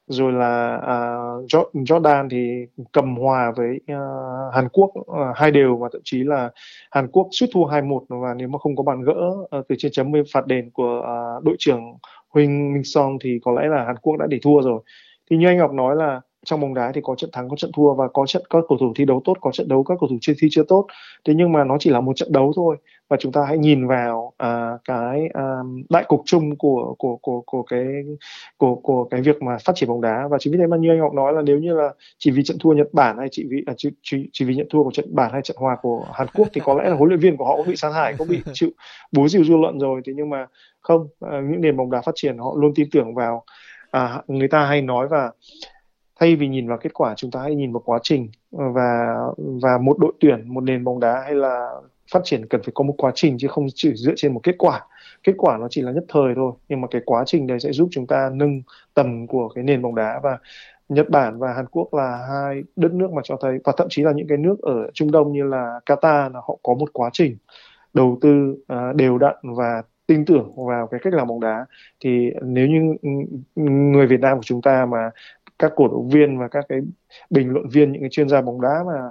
rồi 0.07 0.33
là 0.33 0.77
uh, 0.77 1.51
Jordan 1.75 2.29
thì 2.31 2.67
cầm 2.93 3.17
hòa 3.17 3.53
với 3.57 3.81
uh, 3.93 4.55
Hàn 4.55 4.69
Quốc 4.73 4.93
uh, 4.99 5.07
hai 5.35 5.51
đều 5.51 5.77
và 5.77 5.89
thậm 5.93 6.01
chí 6.05 6.23
là 6.23 6.51
Hàn 6.91 7.09
Quốc 7.09 7.29
suýt 7.31 7.49
thua 7.55 7.65
2-1 7.65 8.05
và 8.09 8.35
nếu 8.35 8.49
mà 8.49 8.59
không 8.59 8.77
có 8.77 8.83
bàn 8.83 9.03
gỡ 9.03 9.29
uh, 9.59 9.69
từ 9.69 9.75
trên 9.79 9.93
chấm 9.93 10.13
phạt 10.33 10.47
đền 10.47 10.71
của 10.71 10.99
uh, 10.99 11.45
đội 11.45 11.57
trưởng 11.59 11.81
Huỳnh 12.29 12.75
Minh 12.75 12.85
Song 12.85 13.19
thì 13.25 13.39
có 13.45 13.53
lẽ 13.53 13.69
là 13.69 13.85
Hàn 13.85 13.97
Quốc 13.97 14.17
đã 14.17 14.27
để 14.27 14.39
thua 14.43 14.61
rồi. 14.63 14.83
Thì 15.31 15.37
như 15.37 15.47
anh 15.47 15.59
Ngọc 15.59 15.73
nói 15.73 15.97
là 15.97 16.21
trong 16.45 16.61
bóng 16.61 16.75
đá 16.75 16.93
thì 16.95 17.01
có 17.05 17.15
trận 17.15 17.31
thắng 17.33 17.49
có 17.49 17.57
trận 17.57 17.71
thua 17.75 17.95
và 17.95 18.09
có 18.09 18.27
trận 18.27 18.43
các 18.51 18.65
cầu 18.69 18.79
thủ 18.79 18.93
thi 18.97 19.05
đấu 19.05 19.23
tốt 19.25 19.35
có 19.41 19.51
trận 19.53 19.69
đấu 19.69 19.85
các 19.85 19.95
cầu 20.01 20.09
thủ 20.09 20.19
chưa 20.21 20.33
thi 20.39 20.49
chưa 20.51 20.63
tốt 20.69 20.87
thế 21.25 21.35
nhưng 21.37 21.53
mà 21.53 21.65
nó 21.65 21.77
chỉ 21.81 21.91
là 21.91 22.01
một 22.01 22.13
trận 22.17 22.33
đấu 22.33 22.53
thôi 22.57 22.77
và 23.09 23.17
chúng 23.21 23.33
ta 23.33 23.45
hãy 23.49 23.59
nhìn 23.59 23.87
vào 23.87 24.33
uh, 24.43 24.81
cái 24.85 25.29
um, 25.35 25.83
đại 25.91 26.05
cục 26.09 26.23
chung 26.27 26.57
của 26.57 26.95
của 26.99 27.17
của 27.17 27.41
của 27.47 27.63
cái 27.63 27.87
của 28.57 28.75
của 28.75 29.05
cái 29.05 29.21
việc 29.21 29.43
mà 29.43 29.57
phát 29.65 29.73
triển 29.77 29.89
bóng 29.89 30.01
đá. 30.01 30.29
Và 30.29 30.39
chính 30.41 30.53
vì 30.53 30.59
thế 30.59 30.67
mà 30.67 30.77
như 30.77 30.91
anh 30.91 30.99
Ngọc 30.99 31.15
nói 31.15 31.33
là 31.33 31.43
nếu 31.43 31.59
như 31.59 31.75
là 31.75 31.93
chỉ 32.19 32.31
vì 32.31 32.43
trận 32.45 32.57
thua 32.61 32.73
Nhật 32.73 32.89
Bản 32.93 33.19
hay 33.19 33.29
chỉ 33.31 33.47
vì 33.51 33.63
à, 33.67 33.75
chỉ, 33.77 33.91
chỉ, 34.03 34.29
chỉ 34.33 34.45
vì 34.45 34.55
nhận 34.55 34.67
thua 34.71 34.85
của 34.85 34.91
trận 34.91 35.15
Bản 35.15 35.33
hay 35.33 35.43
trận 35.43 35.57
hòa 35.61 35.77
của 35.83 36.07
Hàn 36.13 36.27
Quốc 36.35 36.49
thì 36.53 36.61
có 36.65 36.75
lẽ 36.75 36.89
là 36.89 36.97
huấn 36.97 37.09
luyện 37.09 37.21
viên 37.21 37.37
của 37.37 37.45
họ 37.45 37.57
cũng 37.57 37.67
bị 37.67 37.77
sa 37.77 37.91
thải 37.91 38.15
cũng 38.19 38.29
bị 38.29 38.43
chịu 38.53 38.71
búa 39.13 39.29
rìu 39.29 39.45
dư 39.45 39.57
luận 39.57 39.79
rồi. 39.79 40.01
Thế 40.07 40.13
nhưng 40.17 40.31
mà 40.31 40.47
không 40.81 41.01
uh, 41.03 41.31
những 41.51 41.61
nền 41.61 41.77
bóng 41.77 41.91
đá 41.91 42.01
phát 42.01 42.13
triển 42.15 42.39
họ 42.39 42.55
luôn 42.57 42.73
tin 42.75 42.89
tưởng 42.93 43.15
vào 43.15 43.45
à, 43.91 44.23
người 44.27 44.49
ta 44.49 44.65
hay 44.65 44.83
nói 44.83 45.09
và 45.09 45.31
thay 46.21 46.37
vì 46.37 46.49
nhìn 46.49 46.69
vào 46.69 46.79
kết 46.79 46.95
quả 46.95 47.15
chúng 47.17 47.31
ta 47.31 47.41
hãy 47.41 47.55
nhìn 47.55 47.73
vào 47.73 47.83
quá 47.85 47.99
trình 48.03 48.31
và 48.51 49.17
và 49.63 49.79
một 49.79 49.99
đội 49.99 50.13
tuyển 50.21 50.55
một 50.55 50.61
nền 50.61 50.85
bóng 50.85 51.01
đá 51.01 51.21
hay 51.21 51.35
là 51.35 51.71
phát 52.15 52.21
triển 52.25 52.47
cần 52.47 52.63
phải 52.63 52.73
có 52.75 52.85
một 52.85 52.95
quá 52.99 53.13
trình 53.15 53.39
chứ 53.39 53.49
không 53.49 53.67
chỉ 53.75 53.95
dựa 53.95 54.13
trên 54.17 54.35
một 54.35 54.41
kết 54.43 54.55
quả. 54.59 54.81
Kết 55.23 55.33
quả 55.39 55.59
nó 55.59 55.67
chỉ 55.71 55.83
là 55.83 55.93
nhất 55.93 56.05
thời 56.09 56.35
thôi, 56.35 56.53
nhưng 56.69 56.81
mà 56.81 56.89
cái 56.91 57.03
quá 57.07 57.23
trình 57.27 57.47
đấy 57.47 57.61
sẽ 57.61 57.73
giúp 57.73 57.89
chúng 57.91 58.07
ta 58.07 58.31
nâng 58.33 58.63
tầm 58.95 59.27
của 59.27 59.49
cái 59.49 59.65
nền 59.65 59.83
bóng 59.83 59.95
đá 59.95 60.21
và 60.23 60.39
Nhật 60.89 61.11
Bản 61.11 61.39
và 61.39 61.53
Hàn 61.53 61.67
Quốc 61.67 61.95
là 61.95 62.27
hai 62.31 62.63
đất 62.77 62.93
nước 62.93 63.13
mà 63.13 63.23
cho 63.25 63.37
thấy, 63.41 63.59
và 63.65 63.73
thậm 63.77 63.87
chí 63.91 64.03
là 64.03 64.13
những 64.13 64.29
cái 64.29 64.39
nước 64.39 64.57
ở 64.63 64.91
Trung 64.95 65.13
Đông 65.13 65.33
như 65.33 65.45
là 65.45 65.81
Qatar 65.87 66.33
là 66.33 66.41
họ 66.49 66.59
có 66.63 66.75
một 66.75 66.91
quá 66.93 67.11
trình 67.13 67.37
đầu 67.95 68.19
tư 68.21 68.57
à, 68.67 68.93
đều 68.93 69.19
đặn 69.19 69.35
và 69.43 69.83
tin 70.07 70.25
tưởng 70.25 70.67
vào 70.67 70.87
cái 70.87 71.01
cách 71.03 71.15
làm 71.15 71.27
bóng 71.27 71.41
đá. 71.41 71.67
Thì 72.01 72.31
nếu 72.43 72.67
như 72.67 72.97
người 73.55 74.07
Việt 74.07 74.21
Nam 74.21 74.37
của 74.37 74.43
chúng 74.43 74.63
ta 74.63 74.87
mà 74.87 75.11
các 75.59 75.73
cổ 75.77 75.89
động 75.89 76.09
viên 76.09 76.39
và 76.39 76.49
các 76.49 76.65
cái 76.69 76.81
bình 77.31 77.53
luận 77.53 77.69
viên, 77.69 77.93
những 77.93 78.03
cái 78.03 78.11
chuyên 78.11 78.29
gia 78.29 78.41
bóng 78.41 78.61
đá 78.61 78.85
mà 78.87 79.11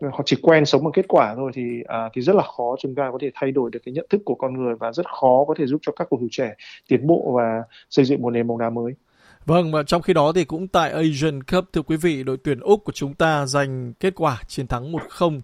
Ờ, 0.00 0.08
họ 0.12 0.22
chỉ 0.24 0.36
quen 0.42 0.66
sống 0.66 0.84
bằng 0.84 0.92
kết 0.92 1.04
quả 1.08 1.34
thôi 1.36 1.50
thì 1.54 1.82
à, 1.86 2.08
thì 2.14 2.22
rất 2.22 2.36
là 2.36 2.42
khó 2.56 2.76
chúng 2.80 2.94
ta 2.94 3.08
có 3.12 3.18
thể 3.20 3.30
thay 3.34 3.52
đổi 3.52 3.70
được 3.70 3.78
cái 3.84 3.92
nhận 3.92 4.06
thức 4.10 4.20
của 4.24 4.34
con 4.34 4.54
người 4.54 4.74
và 4.74 4.92
rất 4.92 5.06
khó 5.20 5.44
có 5.48 5.54
thể 5.58 5.66
giúp 5.66 5.78
cho 5.86 5.92
các 5.92 6.06
cầu 6.10 6.18
thủ 6.20 6.28
trẻ 6.30 6.54
tiến 6.88 7.06
bộ 7.06 7.32
và 7.36 7.62
xây 7.90 8.04
dựng 8.04 8.22
một 8.22 8.30
nền 8.30 8.46
bóng 8.46 8.58
đá 8.58 8.70
mới. 8.70 8.92
Vâng, 9.46 9.72
và 9.72 9.82
trong 9.82 10.02
khi 10.02 10.12
đó 10.12 10.32
thì 10.32 10.44
cũng 10.44 10.68
tại 10.68 10.90
Asian 10.90 11.42
Cup 11.42 11.64
thưa 11.72 11.82
quý 11.82 11.96
vị, 11.96 12.22
đội 12.22 12.36
tuyển 12.36 12.60
Úc 12.60 12.84
của 12.84 12.92
chúng 12.92 13.14
ta 13.14 13.46
giành 13.46 13.92
kết 14.00 14.14
quả 14.16 14.40
chiến 14.48 14.66
thắng 14.66 14.92
1-0 14.92 15.40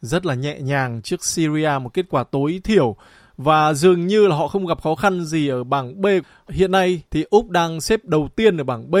rất 0.00 0.26
là 0.26 0.34
nhẹ 0.34 0.60
nhàng 0.60 1.02
trước 1.02 1.24
Syria, 1.24 1.70
một 1.82 1.94
kết 1.94 2.06
quả 2.10 2.24
tối 2.24 2.60
thiểu 2.64 2.96
và 3.36 3.74
dường 3.74 4.06
như 4.06 4.26
là 4.26 4.36
họ 4.36 4.48
không 4.48 4.66
gặp 4.66 4.82
khó 4.82 4.94
khăn 4.94 5.24
gì 5.24 5.48
ở 5.48 5.64
bảng 5.64 6.00
B. 6.00 6.06
Hiện 6.48 6.70
nay 6.70 7.02
thì 7.10 7.24
Úc 7.30 7.50
đang 7.50 7.80
xếp 7.80 8.04
đầu 8.04 8.28
tiên 8.36 8.56
ở 8.56 8.64
bảng 8.64 8.90
B. 8.90 8.96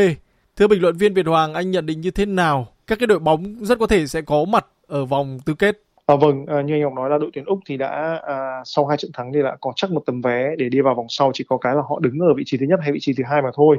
Thưa 0.56 0.68
bình 0.68 0.82
luận 0.82 0.96
viên 0.96 1.14
Việt 1.14 1.26
Hoàng, 1.26 1.54
anh 1.54 1.70
nhận 1.70 1.86
định 1.86 2.00
như 2.00 2.10
thế 2.10 2.26
nào? 2.26 2.66
Các 2.86 2.98
cái 2.98 3.06
đội 3.06 3.18
bóng 3.18 3.64
rất 3.64 3.78
có 3.78 3.86
thể 3.86 4.06
sẽ 4.06 4.22
có 4.22 4.44
mặt 4.44 4.66
ở 4.88 5.04
vòng 5.04 5.38
tứ 5.44 5.54
kết. 5.54 5.82
À, 6.06 6.16
vâng, 6.16 6.46
à, 6.46 6.62
như 6.62 6.74
anh 6.74 6.80
Ngọc 6.80 6.92
nói 6.92 7.10
là 7.10 7.18
đội 7.18 7.30
tuyển 7.32 7.44
Úc 7.44 7.58
thì 7.66 7.76
đã 7.76 8.20
à, 8.26 8.62
sau 8.64 8.86
hai 8.86 8.96
trận 8.96 9.10
thắng 9.14 9.32
thì 9.32 9.42
đã 9.42 9.56
có 9.60 9.72
chắc 9.76 9.90
một 9.90 10.02
tấm 10.06 10.20
vé 10.20 10.56
để 10.58 10.68
đi 10.68 10.80
vào 10.80 10.94
vòng 10.94 11.06
sau 11.08 11.30
chỉ 11.34 11.44
có 11.48 11.58
cái 11.58 11.74
là 11.74 11.82
họ 11.88 11.98
đứng 12.00 12.18
ở 12.18 12.34
vị 12.34 12.42
trí 12.46 12.56
thứ 12.58 12.66
nhất 12.66 12.80
hay 12.82 12.92
vị 12.92 12.98
trí 13.00 13.12
thứ 13.12 13.24
hai 13.26 13.42
mà 13.42 13.50
thôi 13.54 13.78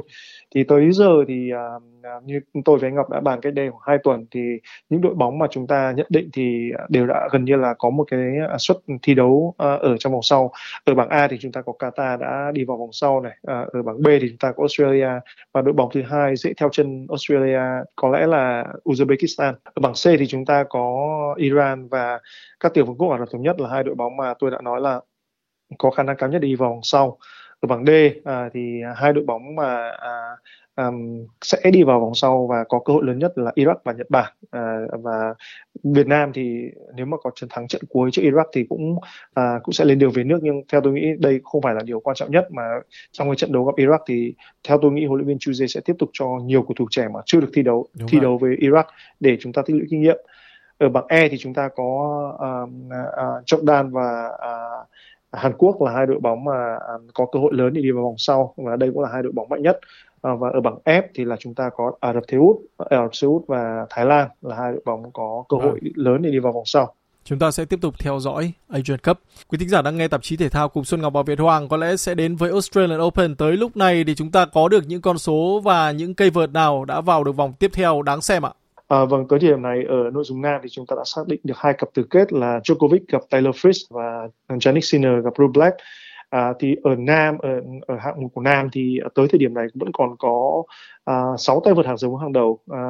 thì 0.54 0.64
tới 0.64 0.92
giờ 0.92 1.24
thì 1.28 1.50
uh, 1.54 1.82
như 2.24 2.40
tôi 2.64 2.78
với 2.78 2.88
anh 2.88 2.94
Ngọc 2.94 3.10
đã 3.10 3.20
bàn 3.20 3.40
cách 3.40 3.54
đây 3.54 3.70
khoảng 3.70 3.82
hai 3.86 3.98
tuần 4.04 4.26
thì 4.30 4.40
những 4.88 5.00
đội 5.00 5.14
bóng 5.14 5.38
mà 5.38 5.46
chúng 5.50 5.66
ta 5.66 5.92
nhận 5.96 6.06
định 6.08 6.30
thì 6.32 6.70
à, 6.78 6.84
đều 6.88 7.06
đã 7.06 7.28
gần 7.32 7.44
như 7.44 7.56
là 7.56 7.74
có 7.78 7.90
một 7.90 8.04
cái 8.10 8.20
suất 8.58 8.76
thi 9.02 9.14
đấu 9.14 9.54
uh, 9.62 9.80
ở 9.80 9.96
trong 9.98 10.12
vòng 10.12 10.22
sau. 10.22 10.52
Ở 10.84 10.94
bảng 10.94 11.08
A 11.08 11.28
thì 11.28 11.38
chúng 11.40 11.52
ta 11.52 11.62
có 11.62 11.72
Qatar 11.78 12.18
đã 12.18 12.50
đi 12.54 12.64
vào 12.64 12.76
vòng 12.76 12.92
sau 12.92 13.20
này 13.20 13.36
uh, 13.42 13.72
ở 13.72 13.82
bảng 13.82 14.02
B 14.02 14.06
thì 14.06 14.28
chúng 14.28 14.38
ta 14.38 14.52
có 14.52 14.62
Australia 14.62 15.10
và 15.52 15.62
đội 15.62 15.72
bóng 15.72 15.90
thứ 15.92 16.02
hai 16.02 16.36
dễ 16.36 16.52
theo 16.56 16.68
chân 16.72 17.06
Australia 17.08 17.62
có 17.96 18.08
lẽ 18.08 18.26
là 18.26 18.64
Uzbekistan. 18.84 19.54
Ở 19.64 19.80
bảng 19.80 19.92
C 19.92 20.18
thì 20.18 20.26
chúng 20.26 20.44
ta 20.44 20.64
có 20.68 21.34
Iran 21.38 21.88
và 21.88 22.18
các 22.60 22.74
tiểu 22.74 22.84
vương 22.84 22.96
quốc 22.98 23.10
Ả 23.10 23.18
Rập 23.18 23.28
thống 23.32 23.42
nhất 23.42 23.60
là 23.60 23.68
hai 23.68 23.82
đội 23.84 23.94
bóng 23.94 24.16
mà 24.16 24.34
tôi 24.38 24.50
đã 24.50 24.58
nói 24.62 24.80
là 24.80 25.00
có 25.78 25.90
khả 25.90 26.02
năng 26.02 26.16
cao 26.16 26.30
nhất 26.30 26.38
đi 26.38 26.54
vào 26.54 26.70
vòng 26.70 26.80
sau 26.82 27.18
ở 27.60 27.66
bảng 27.66 27.84
D 27.84 27.90
à, 28.24 28.50
thì 28.54 28.80
hai 28.96 29.12
đội 29.12 29.24
bóng 29.24 29.56
mà 29.56 29.90
à, 29.90 30.36
um, 30.76 31.26
sẽ 31.42 31.70
đi 31.70 31.82
vào 31.82 32.00
vòng 32.00 32.14
sau 32.14 32.46
và 32.46 32.64
có 32.68 32.80
cơ 32.84 32.92
hội 32.92 33.04
lớn 33.04 33.18
nhất 33.18 33.32
là 33.38 33.52
Iraq 33.56 33.74
và 33.84 33.92
Nhật 33.92 34.10
Bản. 34.10 34.32
À, 34.50 34.78
và 35.02 35.34
Việt 35.84 36.06
Nam 36.06 36.32
thì 36.34 36.70
nếu 36.96 37.06
mà 37.06 37.16
có 37.22 37.30
chiến 37.34 37.48
thắng 37.52 37.68
trận 37.68 37.82
cuối 37.88 38.10
trước 38.12 38.22
Iraq 38.22 38.44
thì 38.52 38.66
cũng 38.68 38.98
à, 39.34 39.60
cũng 39.62 39.72
sẽ 39.72 39.84
lên 39.84 39.98
đường 39.98 40.12
về 40.14 40.24
nước. 40.24 40.38
Nhưng 40.42 40.62
theo 40.72 40.80
tôi 40.80 40.92
nghĩ 40.92 41.06
đây 41.18 41.40
không 41.44 41.62
phải 41.62 41.74
là 41.74 41.82
điều 41.84 42.00
quan 42.00 42.16
trọng 42.16 42.30
nhất 42.30 42.48
mà 42.50 42.62
trong 43.12 43.28
cái 43.28 43.36
trận 43.36 43.52
đấu 43.52 43.64
gặp 43.64 43.74
Iraq 43.76 43.98
thì 44.06 44.34
theo 44.68 44.78
tôi 44.82 44.92
nghĩ 44.92 45.06
huấn 45.06 45.18
luyện 45.18 45.28
viên 45.28 45.38
Chuze 45.38 45.66
sẽ 45.66 45.80
tiếp 45.84 45.94
tục 45.98 46.10
cho 46.12 46.26
nhiều 46.44 46.62
cầu 46.62 46.74
thủ 46.76 46.86
trẻ 46.90 47.08
mà 47.14 47.20
chưa 47.26 47.40
được 47.40 47.50
thi 47.54 47.62
đấu 47.62 47.88
Đúng 47.98 48.08
thi 48.08 48.18
rồi. 48.18 48.22
đấu 48.22 48.38
với 48.38 48.56
Iraq 48.60 48.84
để 49.20 49.36
chúng 49.40 49.52
ta 49.52 49.62
tích 49.66 49.76
lũy 49.76 49.86
kinh 49.90 50.00
nghiệm. 50.00 50.16
Ở 50.78 50.88
bảng 50.88 51.06
E 51.08 51.28
thì 51.28 51.38
chúng 51.38 51.54
ta 51.54 51.68
có 51.76 51.84
uh, 52.34 52.70
uh, 52.70 53.44
Jordan 53.46 53.90
và 53.90 54.28
uh, 54.28 54.88
Hàn 55.32 55.52
Quốc 55.58 55.82
là 55.82 55.92
hai 55.92 56.06
đội 56.06 56.20
bóng 56.20 56.44
mà 56.44 56.74
à, 56.88 56.94
có 57.14 57.26
cơ 57.32 57.38
hội 57.38 57.52
lớn 57.54 57.72
để 57.72 57.82
đi 57.82 57.90
vào 57.90 58.04
vòng 58.04 58.18
sau 58.18 58.54
và 58.56 58.76
đây 58.76 58.90
cũng 58.94 59.02
là 59.02 59.08
hai 59.12 59.22
đội 59.22 59.32
bóng 59.32 59.48
mạnh 59.48 59.62
nhất 59.62 59.80
à, 60.22 60.30
và 60.38 60.48
ở 60.52 60.60
bảng 60.60 60.78
F 60.84 61.02
thì 61.14 61.24
là 61.24 61.36
chúng 61.40 61.54
ta 61.54 61.70
có 61.76 61.92
Ả 62.00 62.12
Rập 62.12 62.22
Xê 62.28 62.36
Út, 62.36 62.56
Ả 62.90 63.02
Rập 63.02 63.14
Xê 63.14 63.26
Út 63.26 63.42
và 63.46 63.86
Thái 63.90 64.04
Lan 64.04 64.28
là 64.42 64.56
hai 64.56 64.72
đội 64.72 64.82
bóng 64.84 65.10
có 65.12 65.44
cơ 65.48 65.56
hội 65.56 65.80
à. 65.82 65.88
lớn 65.94 66.22
để 66.22 66.30
đi 66.30 66.38
vào 66.38 66.52
vòng 66.52 66.66
sau. 66.66 66.94
Chúng 67.24 67.38
ta 67.38 67.50
sẽ 67.50 67.64
tiếp 67.64 67.78
tục 67.82 67.94
theo 67.98 68.18
dõi 68.20 68.52
Asian 68.68 68.98
Cup. 68.98 69.18
Quý 69.48 69.58
thính 69.58 69.68
giả 69.68 69.82
đang 69.82 69.96
nghe 69.96 70.08
tạp 70.08 70.22
chí 70.22 70.36
thể 70.36 70.48
thao 70.48 70.68
cùng 70.68 70.84
Xuân 70.84 71.00
Ngọc 71.00 71.12
và 71.12 71.22
Việt 71.22 71.38
Hoàng 71.38 71.68
có 71.68 71.76
lẽ 71.76 71.96
sẽ 71.96 72.14
đến 72.14 72.36
với 72.36 72.50
Australian 72.50 73.00
Open. 73.00 73.36
Tới 73.36 73.56
lúc 73.56 73.76
này 73.76 74.04
thì 74.04 74.14
chúng 74.14 74.30
ta 74.30 74.46
có 74.46 74.68
được 74.68 74.84
những 74.86 75.00
con 75.00 75.18
số 75.18 75.60
và 75.64 75.90
những 75.90 76.14
cây 76.14 76.30
vợt 76.30 76.52
nào 76.52 76.84
đã 76.84 77.00
vào 77.00 77.24
được 77.24 77.36
vòng 77.36 77.52
tiếp 77.58 77.70
theo 77.74 78.02
đáng 78.02 78.20
xem 78.20 78.46
ạ? 78.46 78.50
À, 78.90 79.04
vâng, 79.04 79.28
tới 79.28 79.38
điểm 79.38 79.62
này 79.62 79.84
ở 79.88 80.10
nội 80.12 80.24
dung 80.24 80.42
nam 80.42 80.60
thì 80.62 80.68
chúng 80.68 80.86
ta 80.86 80.96
đã 80.96 81.02
xác 81.04 81.22
định 81.26 81.40
được 81.44 81.54
hai 81.56 81.74
cặp 81.78 81.88
tứ 81.94 82.06
kết 82.10 82.32
là 82.32 82.60
Djokovic 82.64 83.00
gặp 83.08 83.22
Taylor 83.30 83.56
Fritz 83.56 83.86
và 83.90 84.28
Jannik 84.48 84.80
Sinner 84.80 85.24
gặp 85.24 85.32
Rublev 85.38 85.72
À, 86.30 86.52
thì 86.58 86.76
ở 86.82 86.94
nam 86.98 87.38
ở, 87.38 87.62
ở 87.86 87.96
hạng 87.96 88.22
mục 88.22 88.34
của 88.34 88.40
nam 88.40 88.68
thì 88.72 89.00
tới 89.14 89.26
thời 89.30 89.38
điểm 89.38 89.54
này 89.54 89.66
vẫn 89.74 89.90
còn 89.92 90.16
có 90.18 90.62
à, 91.04 91.22
6 91.38 91.60
tay 91.64 91.74
vợt 91.74 91.86
hàng 91.86 91.96
giống 91.96 92.16
hàng 92.16 92.32
đầu 92.32 92.58
à, 92.70 92.82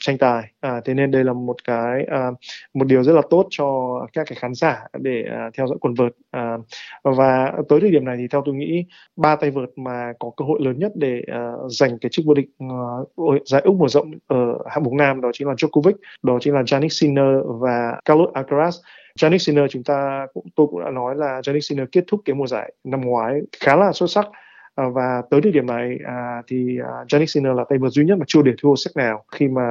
tranh 0.00 0.18
tài. 0.18 0.42
À, 0.60 0.80
thế 0.84 0.94
nên 0.94 1.10
đây 1.10 1.24
là 1.24 1.32
một 1.32 1.56
cái 1.64 2.04
à, 2.10 2.30
một 2.74 2.86
điều 2.86 3.02
rất 3.02 3.12
là 3.12 3.22
tốt 3.30 3.46
cho 3.50 3.66
các 4.12 4.26
cái 4.26 4.38
khán 4.40 4.54
giả 4.54 4.84
để 4.98 5.24
à, 5.30 5.50
theo 5.56 5.66
dõi 5.66 5.78
quần 5.80 5.94
vợt. 5.94 6.12
À, 6.30 6.56
và 7.02 7.52
tới 7.68 7.80
thời 7.80 7.90
điểm 7.90 8.04
này 8.04 8.16
thì 8.18 8.28
theo 8.30 8.42
tôi 8.44 8.54
nghĩ 8.54 8.84
ba 9.16 9.36
tay 9.36 9.50
vợt 9.50 9.68
mà 9.76 10.12
có 10.18 10.30
cơ 10.36 10.44
hội 10.44 10.60
lớn 10.62 10.78
nhất 10.78 10.92
để 10.94 11.22
à, 11.26 11.52
giành 11.70 11.98
cái 11.98 12.10
chức 12.10 12.26
vô 12.26 12.34
địch 12.34 12.48
à, 12.58 12.66
giải 13.46 13.62
úc 13.64 13.76
mở 13.76 13.88
rộng 13.88 14.10
ở 14.26 14.58
hạng 14.70 14.84
mục 14.84 14.92
nam 14.92 15.20
đó 15.20 15.30
chính 15.32 15.48
là 15.48 15.54
Djokovic 15.54 15.94
đó 16.22 16.38
chính 16.40 16.54
là 16.54 16.62
Janik 16.62 16.88
Sinner 16.88 17.36
và 17.44 18.00
Carlos 18.04 18.32
Alcaraz. 18.32 18.72
Janik 19.18 19.38
Sinner 19.38 19.64
chúng 19.70 19.84
ta 19.84 20.26
cũng 20.34 20.46
tôi 20.56 20.66
cũng 20.70 20.84
đã 20.84 20.90
nói 20.90 21.16
là 21.16 21.40
Janik 21.40 21.60
Sinner 21.60 21.88
kết 21.92 22.04
thúc 22.06 22.20
cái 22.24 22.34
mùa 22.34 22.46
giải 22.46 22.72
năm 22.84 23.00
ngoái 23.00 23.34
khá 23.60 23.76
là 23.76 23.92
xuất 23.92 24.10
sắc 24.10 24.26
à, 24.78 24.84
và 24.94 25.22
tới 25.30 25.40
thời 25.42 25.52
điểm 25.52 25.66
này 25.66 25.98
à, 26.06 26.42
thì 26.46 26.78
à, 27.10 27.24
Sinner 27.28 27.56
là 27.56 27.64
tay 27.68 27.78
vợt 27.78 27.92
duy 27.92 28.04
nhất 28.04 28.18
mà 28.18 28.24
chưa 28.28 28.42
để 28.42 28.52
thua 28.62 28.74
set 28.74 28.96
nào 28.96 29.24
khi 29.32 29.48
mà 29.48 29.62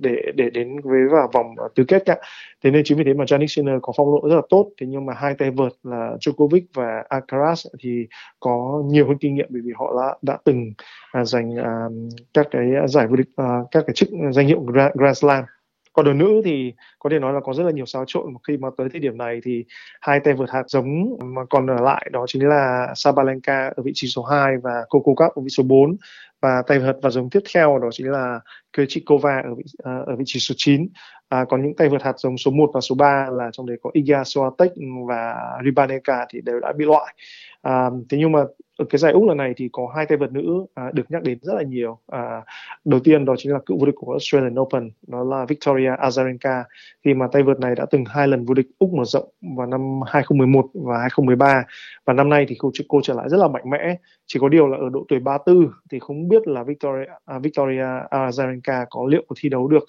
để 0.00 0.16
để 0.34 0.50
đến 0.50 0.76
với 0.84 1.00
vào 1.12 1.28
vòng 1.32 1.46
tứ 1.74 1.84
kết 1.88 2.02
cả. 2.06 2.16
Thế 2.64 2.70
nên 2.70 2.82
chính 2.84 2.98
vì 2.98 3.04
thế 3.04 3.14
mà 3.14 3.24
Janik 3.24 3.46
Sinner 3.46 3.74
có 3.82 3.92
phong 3.96 4.06
độ 4.06 4.28
rất 4.28 4.36
là 4.36 4.42
tốt. 4.50 4.70
Thế 4.80 4.86
nhưng 4.90 5.06
mà 5.06 5.14
hai 5.14 5.34
tay 5.38 5.50
vợt 5.50 5.72
là 5.82 6.16
Djokovic 6.20 6.62
và 6.74 7.04
Alcaraz 7.10 7.68
thì 7.82 8.06
có 8.40 8.82
nhiều 8.86 9.06
hơn 9.08 9.18
kinh 9.18 9.34
nghiệm 9.34 9.46
bởi 9.48 9.62
vì 9.64 9.72
họ 9.76 9.94
đã 10.02 10.16
đã 10.22 10.38
từng 10.44 10.72
à, 11.12 11.24
giành 11.24 11.56
à, 11.56 11.86
các 12.34 12.46
cái 12.50 12.66
giải 12.88 13.06
vô 13.06 13.16
địch 13.16 13.28
à, 13.36 13.58
các 13.70 13.84
cái 13.86 13.94
chức 13.94 14.08
danh 14.32 14.46
hiệu 14.46 14.60
Grand, 14.60 14.94
Grand 14.94 15.18
Slam 15.18 15.44
còn 15.98 16.04
đội 16.04 16.14
nữ 16.14 16.42
thì 16.44 16.72
có 16.98 17.10
thể 17.10 17.18
nói 17.18 17.32
là 17.32 17.40
có 17.44 17.54
rất 17.54 17.64
là 17.64 17.70
nhiều 17.70 17.86
xáo 17.86 18.04
trộn. 18.06 18.34
Khi 18.48 18.56
mà 18.56 18.68
tới 18.76 18.88
thời 18.92 19.00
điểm 19.00 19.18
này 19.18 19.40
thì 19.44 19.64
hai 20.00 20.20
tay 20.20 20.34
vượt 20.34 20.50
hạt 20.50 20.62
giống 20.66 21.18
mà 21.24 21.42
còn 21.50 21.66
ở 21.66 21.80
lại 21.82 22.08
đó 22.12 22.24
chính 22.28 22.48
là 22.48 22.92
Sabalenka 22.94 23.72
ở 23.76 23.82
vị 23.82 23.92
trí 23.94 24.08
số 24.08 24.22
2 24.22 24.56
và 24.62 24.84
Coco 24.88 25.12
Gauff 25.12 25.30
ở 25.30 25.42
vị 25.42 25.48
trí 25.48 25.54
số 25.54 25.62
4 25.62 25.96
và 26.40 26.62
tay 26.66 26.78
vợt 26.78 26.96
và 27.02 27.10
giống 27.10 27.30
tiếp 27.30 27.40
theo 27.54 27.78
đó 27.78 27.88
chính 27.92 28.10
là 28.10 28.40
Krejcikova 28.76 29.42
ở 29.44 29.54
vị, 29.54 29.64
uh, 29.78 30.06
ở 30.08 30.16
vị 30.16 30.24
trí 30.26 30.40
số 30.40 30.54
9 30.58 30.88
à, 31.28 31.44
còn 31.48 31.62
những 31.62 31.74
tay 31.74 31.88
vợt 31.88 32.02
hạt 32.02 32.18
giống 32.18 32.38
số 32.38 32.50
1 32.50 32.70
và 32.74 32.80
số 32.80 32.94
3 32.94 33.28
là 33.32 33.50
trong 33.52 33.66
đấy 33.66 33.76
có 33.82 33.90
Iga 33.92 34.22
Swiatek 34.22 35.06
và 35.08 35.34
Ribaneka 35.64 36.26
thì 36.30 36.40
đều 36.40 36.60
đã 36.60 36.72
bị 36.72 36.84
loại. 36.84 37.14
À, 37.62 37.90
thế 38.10 38.18
nhưng 38.18 38.32
mà 38.32 38.40
ở 38.78 38.84
cái 38.90 38.98
giải 38.98 39.12
úc 39.12 39.28
lần 39.28 39.36
này 39.36 39.52
thì 39.56 39.68
có 39.72 39.92
hai 39.96 40.06
tay 40.06 40.18
vợt 40.18 40.32
nữ 40.32 40.66
à, 40.74 40.90
được 40.94 41.10
nhắc 41.10 41.22
đến 41.22 41.38
rất 41.42 41.54
là 41.54 41.62
nhiều. 41.62 41.98
À, 42.06 42.42
đầu 42.84 43.00
tiên 43.00 43.24
đó 43.24 43.34
chính 43.38 43.52
là 43.52 43.58
cựu 43.66 43.78
vô 43.78 43.86
địch 43.86 43.94
của 43.98 44.12
Australian 44.12 44.60
Open 44.60 44.90
đó 45.06 45.24
là 45.24 45.44
Victoria 45.44 45.90
Azarenka 45.90 46.62
khi 47.04 47.14
mà 47.14 47.26
tay 47.32 47.42
vợt 47.42 47.60
này 47.60 47.74
đã 47.74 47.86
từng 47.90 48.04
hai 48.04 48.28
lần 48.28 48.44
vô 48.44 48.54
địch 48.54 48.66
úc 48.78 48.92
mở 48.92 49.04
rộng 49.04 49.28
vào 49.56 49.66
năm 49.66 49.80
2011 50.06 50.66
và 50.74 50.98
2013 50.98 51.64
và 52.04 52.12
năm 52.12 52.28
nay 52.28 52.46
thì 52.48 52.56
cô, 52.58 52.70
cô 52.88 53.00
trở 53.02 53.14
lại 53.14 53.28
rất 53.28 53.36
là 53.36 53.48
mạnh 53.48 53.70
mẽ. 53.70 53.96
Chỉ 54.26 54.38
có 54.40 54.48
điều 54.48 54.66
là 54.66 54.76
ở 54.76 54.88
độ 54.92 55.04
tuổi 55.08 55.20
34 55.20 55.70
thì 55.90 55.98
không 55.98 56.28
biết 56.28 56.48
là 56.48 56.62
Victoria 56.62 57.06
à, 57.24 57.38
Victoria 57.38 57.86
Azarenka 58.10 58.86
có 58.90 59.06
liệu 59.08 59.22
có 59.28 59.34
thi 59.38 59.48
đấu 59.48 59.68
được 59.68 59.84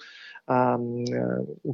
à, 0.46 0.76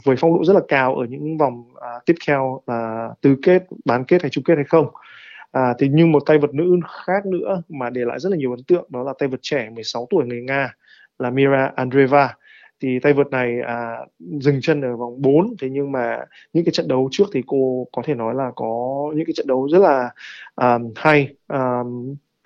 với 0.05 0.17
phong 0.19 0.35
độ 0.35 0.45
rất 0.45 0.55
là 0.55 0.61
cao 0.69 0.95
ở 0.95 1.07
những 1.07 1.39
vòng 1.39 1.65
à, 1.81 1.91
tiếp 2.07 2.15
theo 2.27 2.61
là 2.67 3.11
tứ 3.21 3.37
kết 3.43 3.63
bán 3.85 4.05
kết 4.05 4.23
hay 4.23 4.31
chung 4.31 4.45
kết 4.45 4.55
hay 4.55 4.65
không. 4.65 4.87
À, 5.53 5.75
thì 5.79 5.89
nhưng 5.91 6.13
một 6.13 6.23
tay 6.27 6.39
vật 6.39 6.55
nữ 6.55 6.77
khác 7.07 7.27
nữa 7.27 7.63
mà 7.69 7.91
để 7.91 8.05
lại 8.05 8.21
rất 8.21 8.31
là 8.31 8.37
nhiều 8.37 8.51
ấn 8.51 8.65
tượng 8.65 8.87
đó 8.89 9.03
là 9.03 9.13
tay 9.19 9.29
vật 9.29 9.41
trẻ 9.43 9.71
16 9.71 10.07
tuổi 10.11 10.27
người 10.27 10.43
Nga 10.43 10.75
là 11.19 11.31
Mira 11.31 11.73
Andreeva. 11.77 12.35
Thì 12.81 12.99
tay 13.03 13.13
vợt 13.13 13.31
này 13.31 13.61
à, 13.67 13.99
dừng 14.19 14.61
chân 14.61 14.81
ở 14.81 14.97
vòng 14.97 15.23
4 15.23 15.55
thế 15.61 15.69
nhưng 15.71 15.93
mà 15.93 16.19
những 16.53 16.65
cái 16.65 16.73
trận 16.73 16.89
đấu 16.89 17.09
trước 17.13 17.25
thì 17.33 17.43
cô 17.47 17.87
có 17.93 18.03
thể 18.05 18.15
nói 18.15 18.35
là 18.35 18.51
có 18.57 18.67
những 19.17 19.27
cái 19.27 19.33
trận 19.37 19.47
đấu 19.47 19.69
rất 19.69 19.79
là 19.79 20.11
à, 20.55 20.79
hay 20.97 21.35
à, 21.47 21.81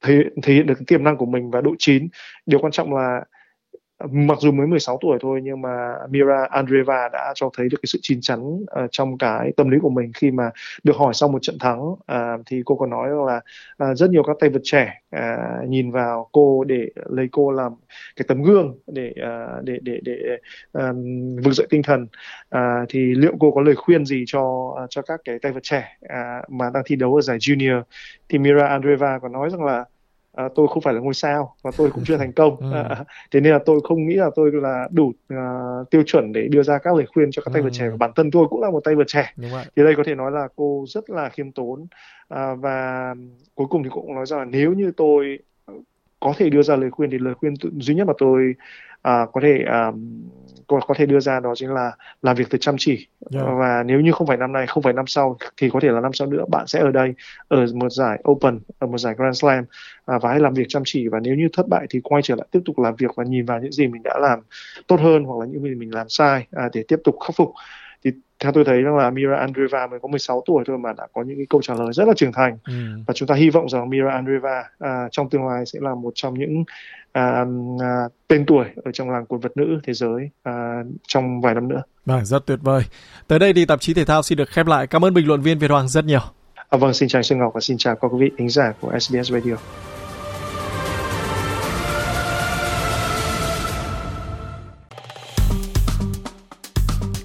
thể, 0.03 0.25
thể 0.43 0.55
hiện 0.55 0.67
được 0.67 0.79
tiềm 0.87 1.05
năng 1.05 1.17
của 1.17 1.27
mình 1.27 1.51
và 1.51 1.61
độ 1.61 1.75
chín. 1.79 2.09
Điều 2.47 2.61
quan 2.61 2.73
trọng 2.73 2.95
là 2.95 3.25
mặc 4.11 4.39
dù 4.41 4.53
mới 4.53 4.67
16 4.67 4.99
tuổi 5.01 5.19
thôi 5.21 5.41
nhưng 5.43 5.63
mà 5.63 5.95
Mira 6.09 6.47
Andreeva 6.51 7.09
đã 7.13 7.33
cho 7.35 7.51
thấy 7.57 7.69
được 7.69 7.79
cái 7.83 7.87
sự 7.87 7.99
chín 8.03 8.21
chắn 8.21 8.41
uh, 8.41 8.67
trong 8.91 9.19
cái 9.19 9.53
tâm 9.57 9.69
lý 9.69 9.79
của 9.83 9.91
mình 9.91 10.13
khi 10.15 10.31
mà 10.31 10.51
được 10.83 10.97
hỏi 10.97 11.15
sau 11.15 11.29
một 11.29 11.39
trận 11.43 11.59
thắng. 11.59 11.83
Uh, 11.83 11.97
thì 12.47 12.63
cô 12.65 12.77
có 12.77 12.87
nói 12.87 13.09
là 13.27 13.41
uh, 13.91 13.97
rất 13.97 14.11
nhiều 14.11 14.23
các 14.23 14.37
tay 14.41 14.51
vợt 14.51 14.63
trẻ 14.65 15.01
uh, 15.17 15.69
nhìn 15.69 15.91
vào 15.91 16.29
cô 16.33 16.65
để 16.65 16.89
lấy 16.95 17.29
cô 17.33 17.51
làm 17.51 17.73
cái 18.17 18.25
tấm 18.29 18.43
gương 18.43 18.79
để 18.87 19.15
uh, 19.23 19.65
để 19.65 19.79
để 19.83 20.01
để 20.03 20.39
um, 20.73 21.37
vực 21.37 21.53
dậy 21.53 21.67
tinh 21.71 21.83
thần. 21.83 22.07
Uh, 22.57 22.89
thì 22.89 23.15
liệu 23.15 23.33
cô 23.41 23.51
có 23.51 23.61
lời 23.61 23.75
khuyên 23.77 24.05
gì 24.05 24.25
cho 24.27 24.43
uh, 24.85 24.91
cho 24.91 25.03
các 25.03 25.21
cái 25.25 25.39
tay 25.39 25.53
vợt 25.53 25.63
trẻ 25.63 25.97
uh, 26.05 26.51
mà 26.51 26.71
đang 26.75 26.83
thi 26.87 26.97
đấu 26.97 27.15
ở 27.15 27.21
giải 27.21 27.39
junior? 27.39 27.83
Thì 28.29 28.39
Mira 28.39 28.67
Andreeva 28.67 29.19
có 29.19 29.29
nói 29.29 29.51
rằng 29.51 29.65
là 29.65 29.85
à, 30.41 30.49
tôi 30.55 30.69
không 30.69 30.83
phải 30.83 30.95
là 30.95 31.01
ngôi 31.01 31.15
sao 31.15 31.55
và 31.63 31.71
tôi 31.77 31.91
cũng 31.91 32.05
chưa 32.07 32.17
thành 32.17 32.33
công. 32.33 32.57
Ừ. 32.71 32.73
à, 32.75 33.05
thế 33.31 33.41
nên 33.41 33.53
là 33.53 33.59
tôi 33.67 33.81
không 33.85 34.07
nghĩ 34.07 34.15
là 34.15 34.31
tôi 34.35 34.51
là 34.53 34.89
đủ 34.93 35.13
à, 35.29 35.59
tiêu 35.91 36.03
chuẩn 36.07 36.33
để 36.33 36.49
đưa 36.49 36.63
ra 36.63 36.79
các 36.79 36.95
lời 36.95 37.07
khuyên 37.15 37.31
cho 37.31 37.43
các 37.43 37.51
tay 37.55 37.63
vợt 37.63 37.73
trẻ. 37.73 37.89
Và 37.91 37.97
bản 37.97 38.11
thân 38.17 38.31
tôi 38.31 38.47
cũng 38.51 38.61
là 38.61 38.71
một 38.71 38.81
tay 38.85 38.95
vợt 38.95 39.07
trẻ. 39.07 39.33
Thì 39.77 39.83
đây 39.83 39.95
có 39.97 40.03
thể 40.07 40.15
nói 40.15 40.33
là 40.33 40.49
cô 40.57 40.85
rất 40.89 41.11
là 41.11 41.29
khiêm 41.29 41.53
tốn. 41.53 41.87
À, 42.29 42.55
và 42.55 43.15
cuối 43.55 43.67
cùng 43.71 43.83
thì 43.83 43.91
cũng 43.93 44.15
nói 44.15 44.27
rằng 44.27 44.39
là 44.39 44.45
nếu 44.45 44.73
như 44.73 44.93
tôi 44.97 45.39
có 46.21 46.35
thể 46.37 46.51
đưa 46.51 46.63
ra 46.63 46.77
lời 46.77 46.91
khuyên 46.91 47.11
thì 47.11 47.19
lời 47.19 47.35
khuyên 47.35 47.55
duy 47.81 47.95
nhất 47.95 48.07
mà 48.07 48.13
tôi 48.19 48.55
à, 49.03 49.27
có 49.33 49.41
thể 49.41 49.65
à, 49.67 49.93
có, 50.67 50.81
có 50.87 50.95
thể 50.95 51.07
đưa 51.07 51.21
ra 51.21 51.41
đó 51.41 51.55
chính 51.55 51.71
là 51.71 51.93
làm 52.23 52.37
việc 52.37 52.51
thật 52.51 52.59
chăm 52.61 52.75
chỉ. 52.79 53.07
Yeah. 53.35 53.47
và 53.59 53.83
nếu 53.87 54.01
như 54.01 54.13
không 54.13 54.27
phải 54.27 54.37
năm 54.37 54.53
nay 54.53 54.67
không 54.67 54.83
phải 54.83 54.93
năm 54.93 55.07
sau 55.07 55.37
thì 55.57 55.71
có 55.71 55.81
thể 55.81 55.89
là 55.89 56.01
năm 56.01 56.13
sau 56.13 56.29
nữa 56.29 56.45
bạn 56.49 56.67
sẽ 56.67 56.81
ở 56.81 56.91
đây 56.91 57.15
ở 57.49 57.67
một 57.75 57.93
giải 57.93 58.19
Open 58.31 58.61
ở 58.79 58.87
một 58.87 58.99
giải 58.99 59.15
Grand 59.19 59.41
Slam 59.41 59.65
à, 60.07 60.19
và 60.19 60.31
hãy 60.31 60.41
làm 60.41 60.55
việc 60.55 60.67
chăm 60.69 60.83
chỉ. 60.87 61.09
Và 61.09 61.21
nếu 61.21 61.35
như 61.35 61.49
thất 61.53 61.69
bại 61.69 61.87
thì 61.91 62.01
quay 62.03 62.23
trở 62.23 62.35
lại 62.35 62.47
tiếp 62.51 62.61
tục 62.65 62.79
làm 62.79 62.97
việc 62.97 63.11
và 63.17 63.25
nhìn 63.25 63.45
vào 63.45 63.61
những 63.61 63.73
gì 63.73 63.87
mình 63.87 64.03
đã 64.03 64.19
làm 64.21 64.41
tốt 64.87 65.01
hơn 65.01 65.25
hoặc 65.25 65.41
là 65.41 65.47
những 65.47 65.63
gì 65.63 65.75
mình 65.75 65.95
làm 65.95 66.09
sai 66.09 66.47
à, 66.53 66.69
để 66.73 66.85
tiếp 66.89 66.99
tục 67.05 67.17
khắc 67.27 67.37
phục 67.37 67.53
thì 68.05 68.11
theo 68.39 68.53
tôi 68.53 68.65
thấy 68.65 68.83
rằng 68.83 68.97
là 68.97 69.11
Mira 69.11 69.37
Andreeva 69.37 69.87
mới 69.87 70.01
có 70.01 70.09
16 70.09 70.43
tuổi 70.47 70.65
thôi 70.67 70.79
mà 70.79 70.93
đã 70.93 71.07
có 71.13 71.23
những 71.23 71.37
cái 71.37 71.47
câu 71.51 71.63
trả 71.63 71.75
lời 71.75 71.93
rất 71.93 72.09
là 72.09 72.15
trưởng 72.17 72.33
thành 72.33 72.59
ừ. 72.67 72.73
và 73.07 73.15
chúng 73.15 73.29
ta 73.29 73.35
hy 73.35 73.51
vọng 73.51 73.69
rằng 73.69 73.91
Mira 73.91 74.11
Andreeva 74.11 74.65
à, 74.79 75.09
trong 75.11 75.31
tương 75.31 75.47
lai 75.47 75.67
sẽ 75.67 75.79
là 75.83 75.95
một 75.95 76.13
trong 76.15 76.39
những 76.39 76.65
à, 77.13 77.45
à, 77.81 78.09
tên 78.29 78.45
tuổi 78.47 78.65
ở 78.85 78.93
trong 78.93 79.11
làng 79.11 79.27
quần 79.27 79.41
vật 79.41 79.57
nữ 79.57 79.81
thế 79.85 79.93
giới 79.93 80.31
à, 80.43 80.83
trong 81.09 81.41
vài 81.41 81.55
năm 81.55 81.69
nữa. 81.69 81.83
Vâng, 82.07 82.25
rất 82.25 82.47
tuyệt 82.47 82.59
vời. 82.63 82.83
Tới 83.27 83.39
đây 83.39 83.53
thì 83.53 83.65
tạp 83.67 83.81
chí 83.81 83.95
thể 83.95 84.05
thao 84.05 84.23
xin 84.23 84.39
được 84.39 84.49
khép 84.49 84.67
lại. 84.67 84.87
Cảm 84.87 85.05
ơn 85.05 85.15
bình 85.15 85.27
luận 85.27 85.41
viên 85.43 85.59
Việt 85.59 85.71
Hoàng 85.71 85.89
rất 85.89 86.05
nhiều. 86.05 86.23
À, 86.69 86.79
vâng, 86.79 86.95
xin 86.95 87.09
chào 87.09 87.23
Xuân 87.23 87.39
Ngọc 87.39 87.53
và 87.55 87.61
xin 87.61 87.77
chào 87.79 87.97
các 87.97 88.09
quý 88.09 88.19
vị 88.21 88.31
thính 88.39 88.49
giả 88.49 88.73
của 88.81 88.99
SBS 88.99 89.33
Radio. 89.33 89.57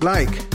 Like, 0.02 0.55